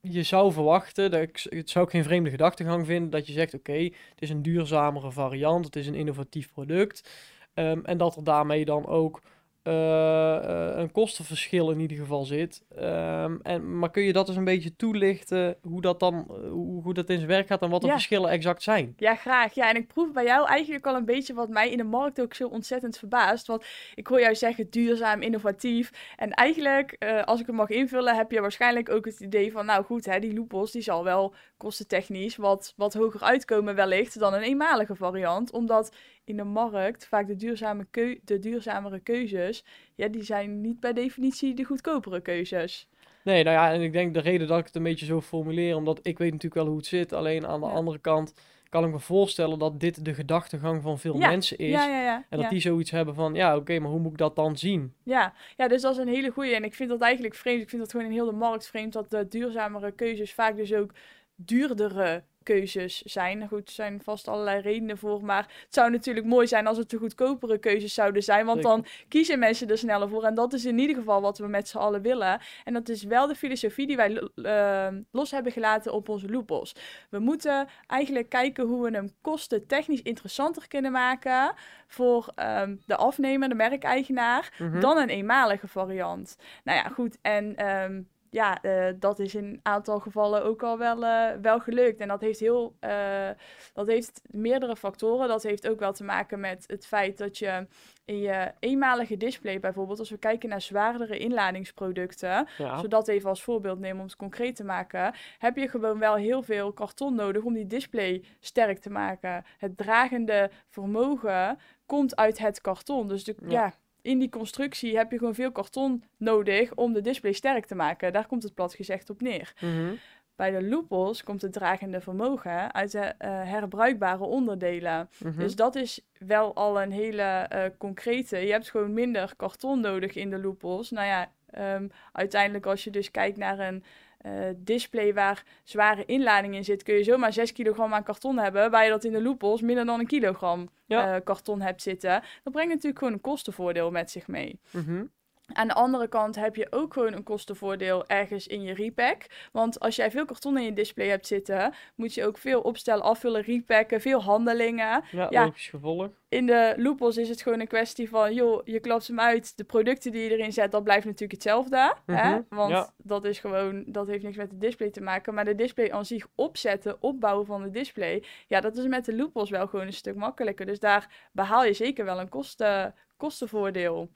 [0.01, 3.53] je zou verwachten, dat ik, het zou ik geen vreemde gedachtegang vinden, dat je zegt:
[3.53, 7.09] oké, het is een duurzamere variant, het is een innovatief product.
[7.53, 9.21] Um, en dat er daarmee dan ook
[9.67, 12.63] uh, een kostenverschil in ieder geval zit.
[12.79, 16.93] Um, en, maar kun je dat eens een beetje toelichten, hoe dat dan hoe, hoe,
[16.93, 18.93] dat in zijn werk gaat en wat de verschillen exact zijn?
[18.97, 19.53] Ja, graag.
[19.53, 22.21] Ja, en ik proef bij jou eigenlijk al een beetje wat mij in de markt
[22.21, 23.47] ook zo ontzettend verbaast.
[23.47, 26.13] Want ik hoor jou zeggen duurzaam, innovatief.
[26.15, 29.65] En eigenlijk, uh, als ik het mag invullen, heb je waarschijnlijk ook het idee van,
[29.65, 34.33] nou goed, hè, die loopos die zal wel kostentechnisch wat, wat hoger uitkomen wellicht dan
[34.33, 35.51] een eenmalige variant.
[35.51, 35.91] Omdat
[36.27, 39.63] in de markt vaak de, duurzame keu de duurzamere keuzes,
[39.95, 42.87] ja, die zijn niet per definitie de goedkopere keuzes.
[43.23, 45.75] Nee, nou ja, en ik denk de reden dat ik het een beetje zo formuleer,
[45.75, 47.13] omdat ik weet natuurlijk wel hoe het zit.
[47.13, 48.33] Alleen aan de andere kant
[48.69, 51.71] kan ik me voorstellen dat dit de gedachtegang van veel mensen is.
[51.71, 54.35] Ja, ja, en dat die zoiets hebben van, ja, oké, maar hoe moet ik dat
[54.35, 54.93] dan zien?
[55.03, 55.33] Ja.
[55.57, 56.55] ja, dus dat is een hele goede.
[56.55, 57.61] En ik vind dat eigenlijk vreemd.
[57.61, 60.73] Ik vind dat gewoon in heel de markt vreemd dat de duurzamere keuzes vaak dus
[60.73, 60.93] ook
[61.37, 63.47] duurdere keuzes zijn.
[63.47, 65.25] Goed, er zijn vast allerlei redenen voor.
[65.25, 68.45] Maar het zou natuurlijk mooi zijn als het de goedkopere keuzes zouden zijn.
[68.45, 70.23] Want dan kiezen mensen er sneller voor.
[70.23, 72.39] En dat is in ieder geval wat we met z'n allen willen.
[72.63, 76.75] En dat is wel de filosofie die wij uh, los hebben gelaten op onze loopos.
[77.09, 81.53] We moeten eigenlijk kijken hoe we hem kosten technisch interessanter kunnen maken.
[81.87, 84.55] Voor um, de afnemer, de merkeigenaar.
[84.57, 86.37] Mm Dan een eenmalige variant.
[86.63, 87.17] Nou ja, goed.
[87.21, 91.59] En um, ja, uh, dat is in een aantal gevallen ook al wel, uh, wel
[91.59, 91.99] gelukt.
[91.99, 93.29] En dat heeft heel, uh,
[93.73, 95.27] dat heeft meerdere factoren.
[95.27, 97.67] Dat heeft ook wel te maken met het feit dat je
[98.05, 102.77] in je eenmalige display bijvoorbeeld, als we kijken naar zwaardere inladingsproducten, ja.
[102.77, 106.43] zodat even als voorbeeld nemen om het concreet te maken, heb je gewoon wel heel
[106.43, 109.45] veel karton nodig om die display sterk te maken.
[109.57, 113.07] Het dragende vermogen komt uit het karton.
[113.07, 113.73] Dus de, ja, ja
[114.07, 118.13] in die constructie heb je gewoon veel karton nodig om de display sterk te maken.
[118.13, 119.53] Daar komt het plat gezegd op neer.
[119.59, 119.93] Mhm.
[120.35, 125.09] Bij de loopels komt het dragende vermogen uit de uh, herbruikbare onderdelen.
[125.17, 125.39] Mhm.
[125.39, 128.37] Dus dat is wel al een hele uh, concrete.
[128.37, 130.91] Je hebt gewoon minder karton nodig in de loopels.
[130.91, 131.31] Nou ja,
[131.75, 133.83] um, uiteindelijk als je dus kijkt naar een
[134.27, 138.71] uh, display waar zware inlading in zit, kun je zomaar 6 kilogram aan karton hebben.
[138.71, 141.15] Waar je dat in de loopels minder dan een kilogram ja.
[141.15, 142.23] uh, karton hebt zitten.
[142.43, 144.59] Dat brengt natuurlijk gewoon een kostenvoordeel met zich mee.
[144.71, 145.09] Mm -hmm.
[145.53, 149.25] Aan de andere kant heb je ook gewoon een kostenvoordeel ergens in je repack.
[149.51, 153.03] Want als jij veel karton in je display hebt zitten, moet je ook veel opstellen,
[153.03, 155.03] afvullen, repacken, veel handelingen.
[155.11, 156.09] Ja, ja gevolg.
[156.29, 159.57] In de loopels is het gewoon een kwestie van, joh, je klapt hem uit.
[159.57, 161.95] De producten die je erin zet, dat blijft natuurlijk hetzelfde.
[162.05, 162.31] Mm hè?
[162.31, 162.45] -hmm.
[162.49, 162.93] Want ja.
[162.97, 165.33] dat is gewoon, dat heeft niks met de display te maken.
[165.33, 169.15] Maar de display aan zich opzetten, opbouwen van de display, ja, dat is met de
[169.15, 170.65] loopels wel gewoon een stuk makkelijker.
[170.65, 174.09] Dus daar behaal je zeker wel een kosten, kostenvoordeel.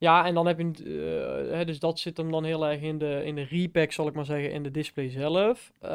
[0.00, 2.98] Ja, en dan heb je, uh, hè, dus dat zit hem dan heel erg in
[2.98, 5.72] de, in de repack, zal ik maar zeggen, in de display zelf.
[5.82, 5.90] Uh,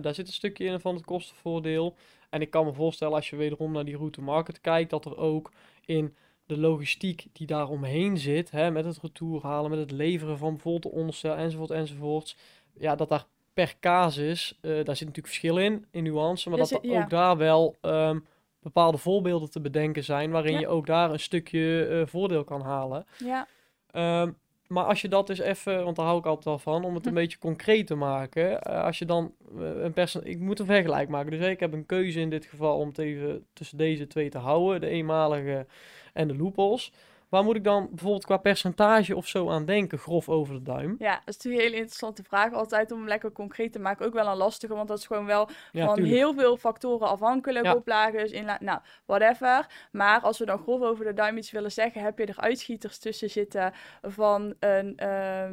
[0.00, 1.94] daar zit een stukje in van het kostenvoordeel.
[2.30, 5.16] En ik kan me voorstellen, als je wederom naar die route market kijkt, dat er
[5.16, 5.52] ook
[5.84, 6.14] in
[6.46, 10.52] de logistiek die daar omheen zit, hè, met het retour halen, met het leveren van
[10.52, 12.36] bijvoorbeeld de onderstel, enzovoort, enzovoorts,
[12.78, 16.70] ja, dat daar per casus, uh, daar zit natuurlijk verschil in, in nuance, maar dat
[16.70, 17.02] er ja.
[17.02, 18.24] ook daar wel um,
[18.62, 20.58] bepaalde voorbeelden te bedenken zijn, waarin Ja.
[20.58, 23.06] je ook daar een stukje uh, voordeel kan halen.
[23.18, 23.46] Ja,
[23.90, 24.30] Ehm,
[24.66, 27.04] maar als je dat dus even, want daar hou ik altijd wel van, om het
[27.06, 27.18] een Hm.
[27.18, 28.60] beetje concreet te maken.
[28.62, 31.30] eh, als je dan eh, een perso ik moet een vergelijk maken.
[31.30, 34.28] Dus eh, ik heb een keuze in dit geval om het even tussen deze twee
[34.28, 35.66] te houden, de eenmalige
[36.12, 36.92] en de loopels.
[37.32, 40.94] Waar moet ik dan bijvoorbeeld qua percentage of zo aan denken, grof over de duim?
[40.98, 42.52] ja, dat is natuurlijk een hele interessante vraag.
[42.52, 44.06] Altijd om hem lekker concreet te maken.
[44.06, 46.16] Ook wel een lastige, want dat is gewoon wel Ja, van tuurlijk.
[46.16, 47.64] heel veel factoren afhankelijk.
[47.64, 47.74] Ja.
[47.74, 49.66] Oplagers, inla nou, whatever.
[49.92, 52.98] Maar als we dan grof over de duim iets willen zeggen, heb je er uitschieters
[52.98, 55.44] tussen zitten van een, eh,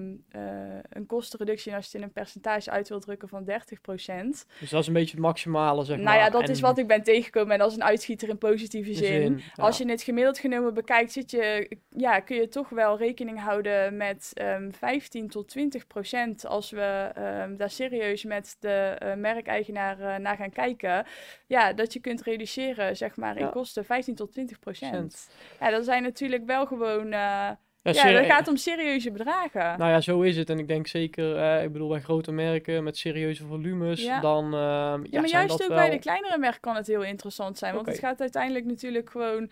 [0.90, 4.46] een kostenreductie, en als je het in een percentage uit wil drukken, van 30%.
[4.60, 6.06] Dus dat is een beetje het maximale, zeg maar.
[6.06, 8.38] nou ja, dat En is wat ik ben tegengekomen en dat is een uitschieter in
[8.38, 9.06] positieve zin.
[9.22, 9.64] zin, ja.
[9.64, 13.98] Als je het gemiddeld genomen bekijkt, zit je ja, kun je toch wel rekening houden
[13.98, 19.14] met um, ehm, 15 tot 20 procent als we um, daar serieus met de uh,
[19.14, 21.06] merkeigenaar uh, naar gaan kijken.
[21.48, 25.30] Ja, dat je kunt reduceren, zeg maar, in kosten 15 tot 20 procent.
[25.60, 27.06] Ja, dat zijn natuurlijk wel gewoon...
[27.06, 27.50] Uh,
[27.82, 29.80] ja, ja dat gaat om serieuze bedragen.
[29.80, 30.50] Nou ja, zo is het.
[30.50, 34.20] En ik denk zeker, eh, ik bedoel, bij grote merken met serieuze volumes, ja.
[34.20, 34.46] dan.
[34.46, 37.74] Uh, ja, ja, maar juist ook bij de kleinere merken kan het heel interessant zijn.
[37.74, 39.50] Want het gaat uiteindelijk natuurlijk gewoon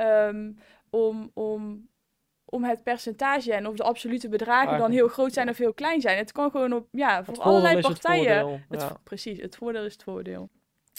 [0.00, 0.58] um,
[0.90, 1.88] om, om,
[2.44, 6.00] om het percentage en of de absolute bedragen dan heel groot zijn of heel klein
[6.00, 6.16] zijn.
[6.16, 8.64] Het kan gewoon op, ja, voor allerlei partijen.
[8.68, 10.48] Het het, precies, het voordeel is het voordeel.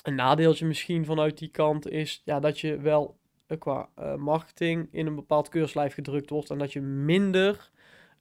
[0.04, 4.88] Een nadeeltje misschien vanuit die kant is ja, dat je wel uh, qua uh, marketing
[4.92, 7.72] in een bepaald keurslijf gedrukt wordt en dat je minder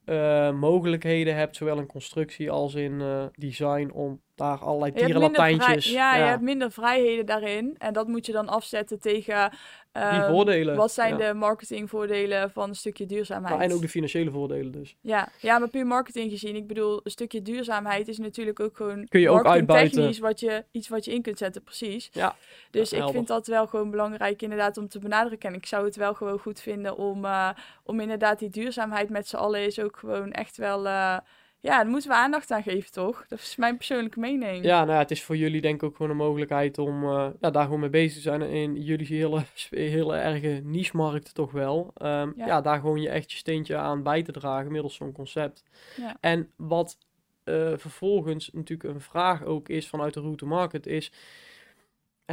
[0.05, 5.91] uh, mogelijkheden hebt, zowel in constructie als in design, om daar allerlei tierenlatijntjes...
[5.91, 7.75] Ja, ja, je hebt minder vrijheden daarin.
[7.77, 9.51] En dat moet je dan afzetten tegen
[9.91, 10.75] die ehm, voordelen.
[10.75, 13.57] Wat zijn de marketingvoordelen van een stukje duurzaamheid?
[13.57, 14.95] Nou, en ook de financiële voordelen dus.
[15.01, 15.29] Ja.
[15.39, 16.55] ja, maar puur marketing gezien.
[16.55, 20.21] Ik bedoel, een stukje duurzaamheid is natuurlijk ook gewoon Kun je ook uitbuiten.
[20.21, 22.09] wat je, iets wat je in kunt zetten, precies.
[22.13, 22.35] Ja.
[22.71, 25.49] Dus ik vind dat wel gewoon belangrijk inderdaad om te benadrukken.
[25.49, 27.49] En ik zou het wel gewoon goed vinden om, uh,
[27.83, 30.85] om inderdaad die duurzaamheid met z'n allen is ook gewoon echt wel...
[30.85, 31.17] Uh,
[31.61, 33.25] ja, daar moeten we aandacht aan geven, toch?
[33.27, 34.65] Dat is mijn persoonlijke mening.
[34.65, 37.27] Ja, nou ja, het is voor jullie denk ik ook gewoon een mogelijkheid om uh,
[37.39, 38.41] ja, daar gewoon mee bezig te zijn.
[38.41, 41.93] In jullie hele, hele erge niche-markt toch wel.
[42.01, 42.61] Um, ja.
[42.61, 45.63] daar gewoon je echt je steentje aan bij te dragen middels zo'n concept.
[45.97, 46.17] Ja.
[46.19, 46.97] En wat
[47.45, 51.11] uh, vervolgens natuurlijk een vraag ook is vanuit de route market is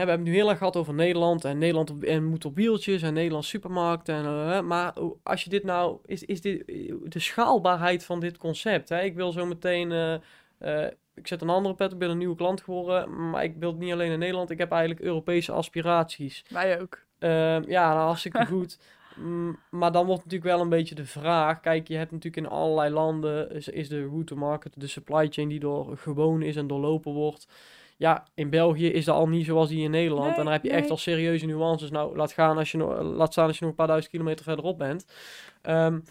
[0.04, 3.02] we hebben het nu heel erg gehad over Nederland en Nederland en moet op wieltjes
[3.02, 4.08] en Nederland supermarkt.
[4.08, 6.66] En, uh, maar als je dit nou, is, is dit
[7.04, 8.88] de schaalbaarheid van dit concept?
[8.88, 9.00] Hè?
[9.00, 10.14] Ik wil zo meteen, uh,
[10.60, 13.70] uh, ik zet een andere pet, ik ben een nieuwe klant geworden, maar ik wil
[13.70, 16.44] het niet alleen in Nederland, ik heb eigenlijk Europese aspiraties.
[16.48, 17.06] Wij ook.
[17.18, 18.78] Ehm, ja, nou, hartstikke goed.
[19.16, 21.60] Mm, maar dan wordt natuurlijk wel een beetje de vraag.
[21.60, 25.48] Kijk, je hebt natuurlijk in allerlei landen is, is de route market, de supply chain
[25.48, 27.46] die door gewoon is en doorlopen wordt.
[27.98, 30.36] Ja, in België is dat al niet zoals die in Nederland.
[30.36, 31.90] en dan heb je echt al serieuze nuances.
[31.90, 34.78] Nou, laat, gaan als je, laat staan als je nog een paar duizend kilometer verderop
[34.78, 35.06] bent.
[35.62, 36.04] Um,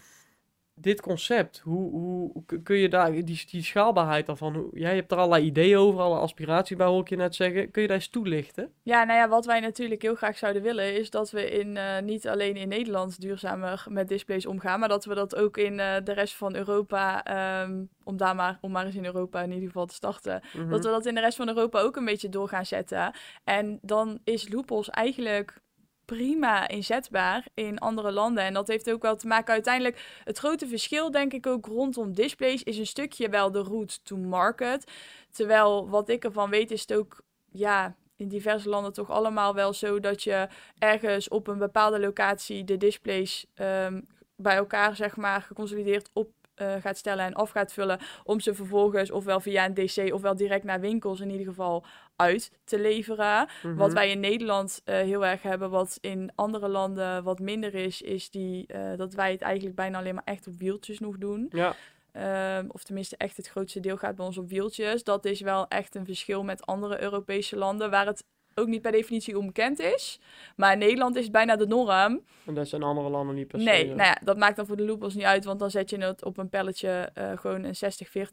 [0.80, 5.18] dit concept, hoe, hoe kun je daar, die, die schaalbaarheid daarvan, hoe, jij hebt er
[5.18, 7.70] allerlei ideeën over, alle aspiraties bij, hoor ik je net zeggen.
[7.70, 8.72] Kun je daar eens toelichten?
[8.82, 11.98] Ja, nou ja, wat wij natuurlijk heel graag zouden willen, is dat we in, uh,
[11.98, 15.96] niet alleen in Nederland duurzamer met displays omgaan, maar dat we dat ook in uh,
[16.04, 17.24] de rest van Europa,
[17.62, 20.66] um, om daar maar, om maar eens in Europa in ieder geval te starten, mm
[20.68, 23.12] dat we dat in de rest van Europa ook een beetje door gaan zetten.
[23.44, 25.60] En dan is Loopos eigenlijk
[26.16, 28.44] prima inzetbaar in andere landen.
[28.44, 30.20] En dat heeft ook wel te maken uiteindelijk.
[30.24, 34.16] Het grote verschil, denk ik ook rondom displays, is een stukje wel de route to
[34.16, 34.92] market.
[35.30, 37.96] Terwijl wat ik ervan weet, is het ook ja.
[38.16, 42.76] In diverse landen toch allemaal wel zo dat je ergens op een bepaalde locatie de
[42.76, 46.30] displays um, bij elkaar, zeg maar, geconsolideerd op
[46.62, 47.98] uh, gaat stellen en af gaat vullen.
[48.24, 51.84] Om ze vervolgens ofwel via een DC ofwel direct naar winkels in ieder geval
[52.18, 53.48] uit te leveren.
[53.62, 53.94] Wat mhm.
[53.94, 58.30] wij in Nederland uh, heel erg hebben, wat in andere landen wat minder is, is
[58.30, 61.50] die, uh, dat wij het eigenlijk bijna alleen maar echt op wieltjes nog doen.
[61.50, 61.74] Ja.
[62.58, 65.04] Um, of tenminste, echt het grootste deel gaat bij ons op wieltjes.
[65.04, 68.24] Dat is wel echt een verschil met andere Europese landen, waar het
[68.58, 70.20] ook niet per definitie onbekend is.
[70.56, 72.22] Maar in Nederland is het bijna de norm.
[72.46, 73.64] En dat zijn andere landen niet per se.
[73.64, 75.44] Nee, nou ja, dat maakt dan voor de loopers niet uit.
[75.44, 77.74] Want dan zet je het op een pelletje, uh, gewoon een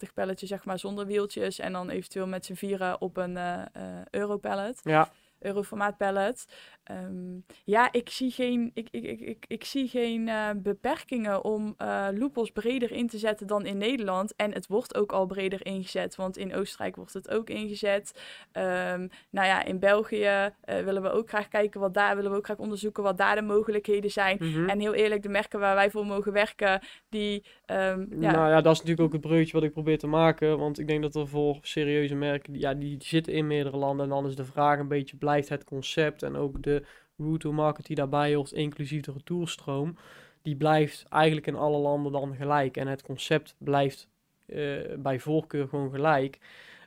[0.10, 1.60] 60-40 pelletje, zeg maar, zonder wieltjes.
[1.60, 4.80] En dan eventueel met z'n vieren op een uh, uh, Europallet.
[4.84, 5.12] Ja.
[5.40, 6.46] Euroformaat pallet.
[6.92, 11.76] Um, ja, ik zie geen, ik, ik, ik, ik, ik zie geen uh, beperkingen om
[11.82, 14.36] uh, loopels breder in te zetten dan in Nederland.
[14.36, 18.22] En het wordt ook al breder ingezet, want in Oostenrijk wordt het ook ingezet.
[18.54, 22.38] Um, nou ja, in België uh, willen we ook graag kijken wat daar, willen we
[22.38, 24.38] ook graag onderzoeken wat daar de mogelijkheden zijn.
[24.40, 24.70] Mm -hmm.
[24.70, 27.44] En heel eerlijk, de merken waar wij voor mogen werken, die...
[27.72, 28.32] Um, ja.
[28.32, 30.58] Nou ja, dat is natuurlijk ook het breukje wat ik probeer te maken.
[30.58, 34.06] Want ik denk dat er voor serieuze merken, ja, die, die zitten in meerdere landen.
[34.06, 36.86] En dan is de vraag een beetje, blijft het concept en ook de
[37.18, 39.98] route to market die daarbij hoort, inclusief de retourstroom,
[40.42, 42.78] die blijft eigenlijk in alle landen dan gelijk.
[42.78, 44.08] En het concept blijft
[44.46, 46.40] uh, bij voorkeur gewoon gelijk.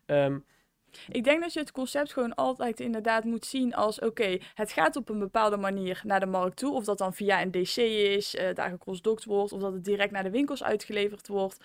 [0.06, 0.44] Um,
[1.08, 4.96] ik denk dat je het concept gewoon altijd inderdaad moet zien als: oké, het gaat
[4.96, 6.74] op een bepaalde manier naar de markt toe.
[6.74, 10.12] Of dat dan via een DC is, uh, daar gecrossdokt wordt, of dat het direct
[10.12, 11.58] naar de winkels uitgeleverd wordt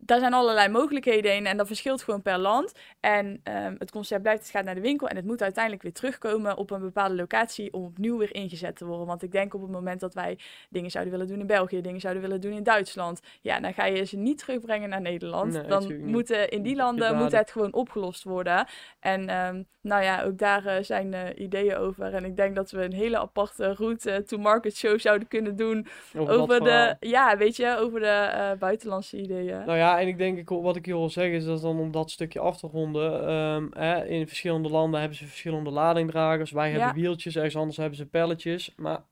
[0.00, 2.72] daar zijn allerlei mogelijkheden in en dat verschilt gewoon per land.
[3.00, 5.92] En ehm, het concept blijft, het gaat naar de winkel en het moet uiteindelijk weer
[5.92, 9.06] terugkomen op een bepaalde locatie om opnieuw weer ingezet te worden.
[9.06, 10.38] Want ik denk op het moment dat wij
[10.68, 13.84] dingen zouden willen doen in België, dingen zouden willen doen in Duitsland, ja, dan ga
[13.84, 15.68] je ze niet terugbrengen naar Nederland.
[15.68, 18.66] dan moeten in die landen moet het gewoon opgelost worden.
[19.00, 22.14] En um, nou ja, ook daar uh, zijn uh, ideeën over.
[22.14, 25.86] En ik denk dat we een hele aparte route to market show zouden kunnen doen
[26.16, 29.64] over, de, ja, weet je, over de uh, buitenlandse ideeën.
[29.66, 31.90] Nou ja, en ik denk, ik, wat ik hier wil zeggen is dat dan om
[31.90, 36.50] dat stukje af te ronden, um, hè, in verschillende landen hebben ze verschillende ladingdragers.
[36.50, 38.72] Wij hebben wieltjes, ergens anders hebben ze pelletjes.
[38.76, 39.02] Maar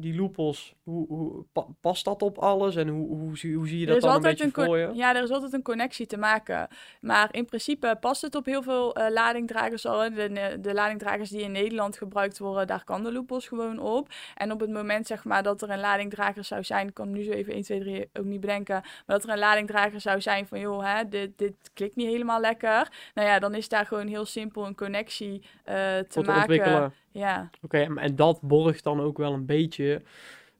[0.00, 1.44] die loopels, hoe, hoe
[1.80, 4.50] past dat op alles en hoe, hoe, zie, hoe zie je dat dan een beetje
[4.52, 4.90] voor je?
[4.94, 6.68] Ja, er is altijd een connectie te maken.
[7.00, 10.14] Maar in principe past het op heel veel uh, ladingdragers al.
[10.14, 14.08] De, de ladingdragers die in Nederland gebruikt worden, daar kan de loopels gewoon op.
[14.34, 17.22] En op het moment zeg maar dat er een ladingdrager zou zijn, ik kan nu
[17.22, 20.46] zo even 1, 2, 3 ook niet bedenken, maar dat er een ladingdrager zou zijn
[20.46, 22.88] van joh, hè, dit, dit klikt niet helemaal lekker.
[23.14, 26.40] Nou ja, dan is daar gewoon heel simpel een connectie uh, te, maken.
[26.40, 26.94] Ontwikkelen.
[27.12, 27.50] Ja.
[27.62, 30.02] Oké, en dat borgt dan ook wel een beetje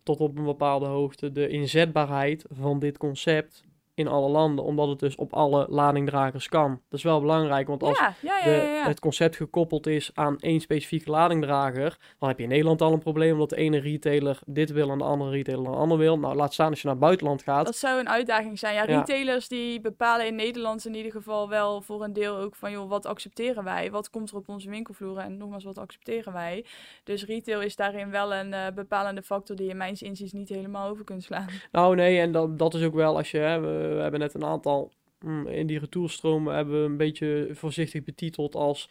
[0.02, 4.98] tot op een bepaalde hoogte de inzetbaarheid van dit concept in alle landen, omdat het
[4.98, 6.70] dus op alle ladingdragers kan.
[6.70, 11.98] Dat is wel belangrijk, want als de, het concept gekoppeld is aan één specifieke ladingdrager,
[12.18, 14.98] dan heb je in Nederland al een probleem, omdat de ene retailer dit wil en
[14.98, 16.18] de andere retailer een ander wil.
[16.18, 17.66] Nou, laat staan als je naar het buitenland gaat.
[17.66, 18.74] Dat zou een uitdaging zijn.
[18.74, 22.70] Ja, retailers die bepalen in Nederland in ieder geval wel voor een deel ook van,
[22.70, 23.90] joh, wat accepteren wij?
[23.90, 25.24] Wat komt er op onze winkelvloeren?
[25.24, 26.64] En nogmaals, wat accepteren wij?
[27.04, 30.88] Dus retail is daarin wel een uh, bepalende factor die je mijns inziens niet helemaal
[30.88, 31.48] over kunt slaan.
[31.72, 33.38] Nou nee, en dat, dat is ook wel als je...
[33.38, 38.04] Hè, we hebben net een aantal mm, in die retourstromen hebben we een beetje voorzichtig
[38.04, 38.88] betiteld als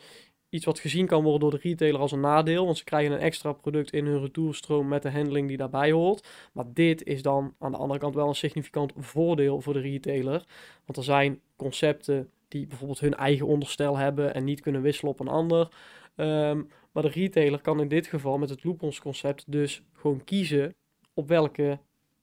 [0.50, 2.66] iets wat gezien kan worden door de retailer als een nadeel.
[2.66, 6.28] Want ze krijgen een extra product in hun retourstroom met de handling die daarbij hoort.
[6.54, 10.46] Maar dit is dan aan de andere kant wel een significant voordeel voor de retailer.
[10.86, 15.20] Want er zijn concepten die bijvoorbeeld hun eigen onderstel hebben en niet kunnen wisselen op
[15.20, 15.70] een ander.
[16.16, 20.76] Ehm, maar de retailer kan in dit geval met het loopons concept dus gewoon kiezen
[21.14, 21.80] op welke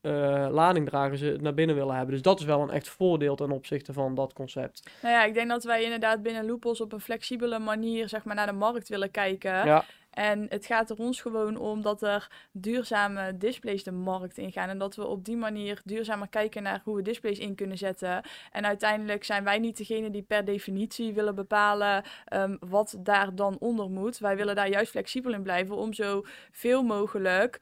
[0.06, 2.14] uh, ladingdragers ze naar binnen willen hebben.
[2.14, 4.90] Dus dat is wel een echt voordeel ten opzichte van dat concept.
[5.02, 8.34] Nou ja, ik denk dat wij inderdaad binnen Loopos op een flexibele manier zeg maar,
[8.34, 9.66] naar de markt willen kijken.
[9.66, 9.84] Ja.
[10.10, 14.68] En het gaat er ons gewoon om dat er duurzame displays de markt ingaan.
[14.68, 18.22] En dat we op die manier duurzamer kijken naar hoe we displays in kunnen zetten.
[18.52, 22.04] En uiteindelijk zijn wij niet degene die per definitie willen bepalen
[22.34, 24.18] um, wat daar dan onder moet.
[24.18, 27.60] Wij willen daar juist flexibel in blijven om zo veel mogelijk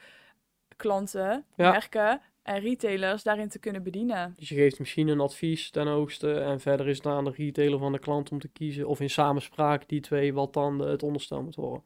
[0.77, 4.35] klanten, merken en retailers daarin te kunnen bedienen.
[4.37, 7.79] Dus je geeft misschien een advies ten hoogste en verder is het aan de retailer
[7.79, 11.43] van de klant om te kiezen of in samenspraak die twee wat dan het onderstel
[11.43, 11.85] moet worden.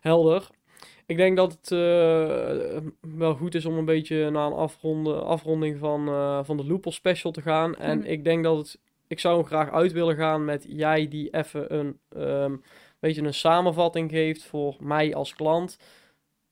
[0.00, 0.48] Helder.
[1.06, 5.78] Ik denk dat het uh, wel goed is om een beetje naar een afronde, afronding
[5.78, 7.76] van, uh, van de Loopel Special te gaan.
[7.76, 8.06] En mhm.
[8.06, 11.74] ik denk dat het, ik zou hem graag uit willen gaan met jij die even
[11.74, 12.62] een, um,
[12.98, 15.78] beetje een samenvatting geeft voor mij als klant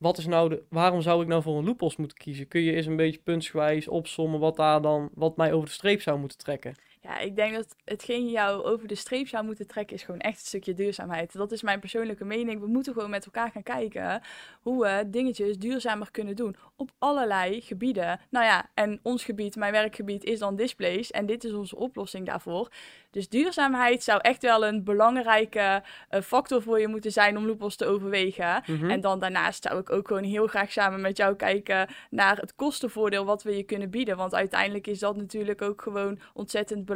[0.05, 2.49] wat is nou de, waarom zou ik nou voor een loopos moeten kiezen?
[2.49, 6.03] Kun je eens een beetje puntsgewijs opsommen wat daar dan, wat mij over de streep
[6.03, 6.75] zou moeten trekken?
[7.05, 10.41] Ja, ik denk dat hetgeen jou over de streep zou moeten trekken is gewoon echt
[10.41, 11.33] een stukje duurzaamheid.
[11.33, 12.61] Dat is mijn persoonlijke mening.
[12.61, 14.23] We moeten gewoon met elkaar gaan kijken
[14.61, 18.21] hoe we dingetjes duurzamer kunnen doen op allerlei gebieden.
[18.31, 22.27] Nou ja, en ons gebied, mijn werkgebied, is dan displays en dit is onze oplossing
[22.27, 22.69] daarvoor.
[23.11, 27.77] Dus duurzaamheid zou echt wel een belangrijke uh, factor voor je moeten zijn om loopos
[27.77, 28.63] te overwegen.
[28.67, 28.91] Mhm.
[28.91, 32.55] En dan daarnaast zou ik ook gewoon heel graag samen met jou kijken naar het
[32.55, 34.17] kostenvoordeel wat we je kunnen bieden.
[34.17, 36.93] Want uiteindelijk is dat natuurlijk ook gewoon ontzettend belangrijk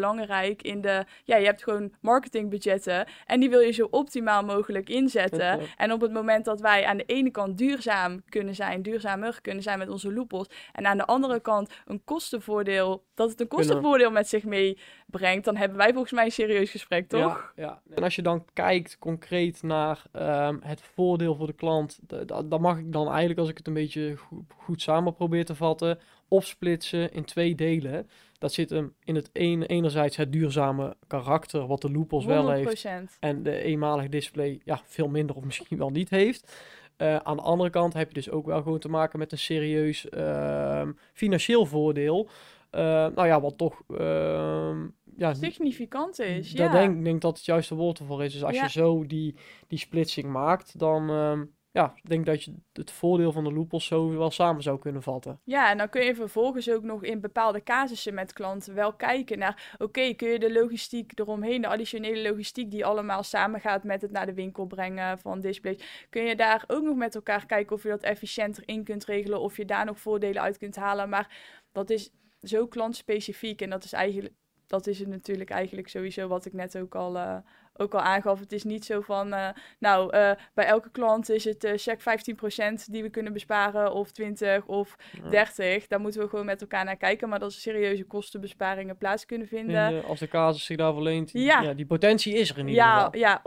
[0.62, 1.04] in de...
[1.24, 5.60] Ja, je hebt gewoon marketingbudgetten en die wil je zo optimaal mogelijk inzetten.
[5.76, 9.62] En op het moment dat wij aan de ene kant duurzaam kunnen zijn, duurzamer kunnen
[9.62, 10.46] zijn met onze loopos.
[10.72, 15.56] En aan de andere kant een kostenvoordeel, dat het een kostenvoordeel met zich meebrengt, dan
[15.56, 17.52] hebben wij volgens mij een serieus gesprek, toch?
[17.56, 17.82] Ja, ja.
[17.94, 22.78] En als je dan kijkt concreet naar ehm, het voordeel voor de klant, dan mag
[22.78, 27.12] ik dan eigenlijk, als ik het een beetje goed, goed samen probeer te vatten, opsplitsen
[27.12, 28.08] in twee delen.
[28.38, 32.88] Dat zit hem in het ene, enerzijds het duurzame karakter, wat de Loopos wel heeft.
[33.20, 36.52] En de eenmalige display ja, veel minder of misschien wel niet heeft.
[36.98, 39.38] Uh, aan de andere kant heb je dus ook wel gewoon te maken met een
[39.38, 42.28] serieus uh, financieel voordeel.
[42.70, 44.86] Uh, nou ja, wat toch ehm,
[45.16, 46.52] ja, significant is.
[46.52, 46.80] Daar ja.
[46.80, 48.32] denk denk dat het juiste woord ervoor is.
[48.32, 49.34] Dus als je zo die,
[49.66, 54.16] die splitsing maakt, dan um, ja, denk dat je het voordeel van de loopels zo
[54.16, 55.40] wel samen zou kunnen vatten.
[55.44, 59.38] Ja, en dan kun je vervolgens ook nog in bepaalde casussen met klanten wel kijken
[59.38, 64.10] naar, oké, kun je de logistiek eromheen, de additionele logistiek die allemaal samengaat met het
[64.10, 67.82] naar de winkel brengen van displays, kun je daar ook nog met elkaar kijken of
[67.82, 71.08] je dat efficiënter in kunt regelen, of je daar nog voordelen uit kunt halen.
[71.08, 71.36] Maar
[71.72, 72.10] dat is
[72.42, 74.34] zo klantspecifiek en dat is eigenlijk
[74.68, 77.36] dat is het natuurlijk eigenlijk sowieso wat ik net ook al, uh,
[77.76, 78.40] ook al aangaf.
[78.40, 79.48] Het is niet zo van, uh,
[79.78, 84.66] nou, uh, bij elke klant is het check 15% die we kunnen besparen, of 20
[84.66, 85.28] of ja.
[85.28, 85.86] 30.
[85.86, 87.28] Daar moeten we gewoon met elkaar naar kijken.
[87.28, 89.94] Maar dat er serieuze kostenbesparingen plaats kunnen vinden.
[89.94, 91.60] In, als de casus zich daarvoor leent, ja.
[91.60, 91.74] ja.
[91.74, 93.20] die potentie is er in ieder ja, geval.
[93.20, 93.42] Ja,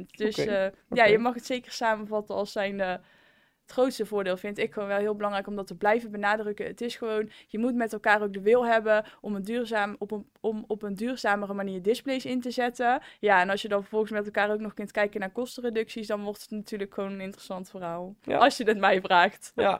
[0.00, 0.06] 100%.
[0.06, 0.72] Dus okay.
[0.90, 3.00] ja, je mag het zeker samenvatten als zijn
[3.68, 6.66] het grootste voordeel vind ik gewoon wel heel belangrijk om dat te blijven benadrukken.
[6.66, 10.10] Het is gewoon, je moet met elkaar ook de wil hebben om, een duurzaam, op,
[10.10, 13.02] een, om op een duurzamere manier displays in te zetten.
[13.20, 16.22] Ja, en als je dan vervolgens met elkaar ook nog kunt kijken naar kostenreducties, dan
[16.22, 18.14] wordt het natuurlijk gewoon een interessant verhaal.
[18.26, 19.52] Als je het mij vraagt.
[19.54, 19.78] Ja.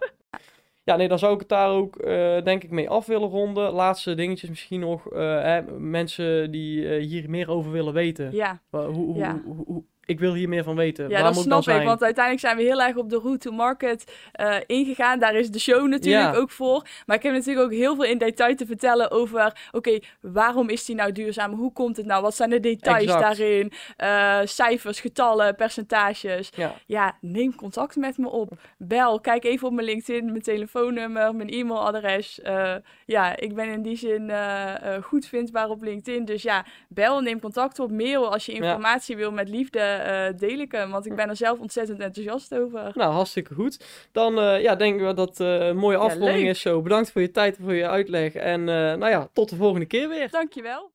[0.85, 3.73] Ja, nee, dan zou ik het daar ook uh, denk ik mee af willen ronden.
[3.73, 5.13] Laatste dingetjes misschien nog.
[5.13, 8.33] Uh, hè, mensen die uh, hier meer over willen weten.
[8.33, 8.61] Ja.
[8.71, 9.41] hoe, ja.
[9.45, 11.09] Hoe, hoe, ik wil hier meer van weten.
[11.09, 11.85] Ja, Waar dat snap ik.
[11.85, 15.19] Want uiteindelijk zijn we heel erg op de route to market uh, ingegaan.
[15.19, 16.41] Daar is de show natuurlijk Ja.
[16.41, 16.87] ook voor.
[17.07, 19.57] Maar ik heb natuurlijk ook heel veel in detail te vertellen over...
[19.73, 21.53] Oké, waarom is die nou duurzaam?
[21.53, 22.23] Hoe komt het nou?
[22.23, 23.21] Wat zijn de details Exact.
[23.23, 23.73] daarin?
[23.99, 26.51] Uh, cijfers, getallen, percentages.
[26.55, 26.75] Ja.
[26.87, 28.53] ja, neem contact met me op.
[28.79, 32.41] Bel, kijk even op mijn LinkedIn, mijn telefoonnummer, mijn e-mailadres.
[32.45, 32.75] Uh,
[33.07, 34.33] ja, ik ben in die zin
[35.03, 36.25] goed vindbaar op LinkedIn.
[36.25, 39.21] Dus ja, bel, neem contact op, mail als je informatie ja.
[39.21, 40.91] wil met liefde uh, deel ik hem.
[40.91, 42.93] Want ik ben er zelf ontzettend enthousiast over.
[42.95, 43.85] Nou, hartstikke goed.
[44.13, 46.83] Dan uh, ja, denken we dat uh, een mooie afronding is zo.
[46.83, 48.35] Bedankt voor je tijd en voor je uitleg.
[48.35, 50.31] En nou ja, tot de volgende keer weer.
[50.31, 50.91] Dankjewel.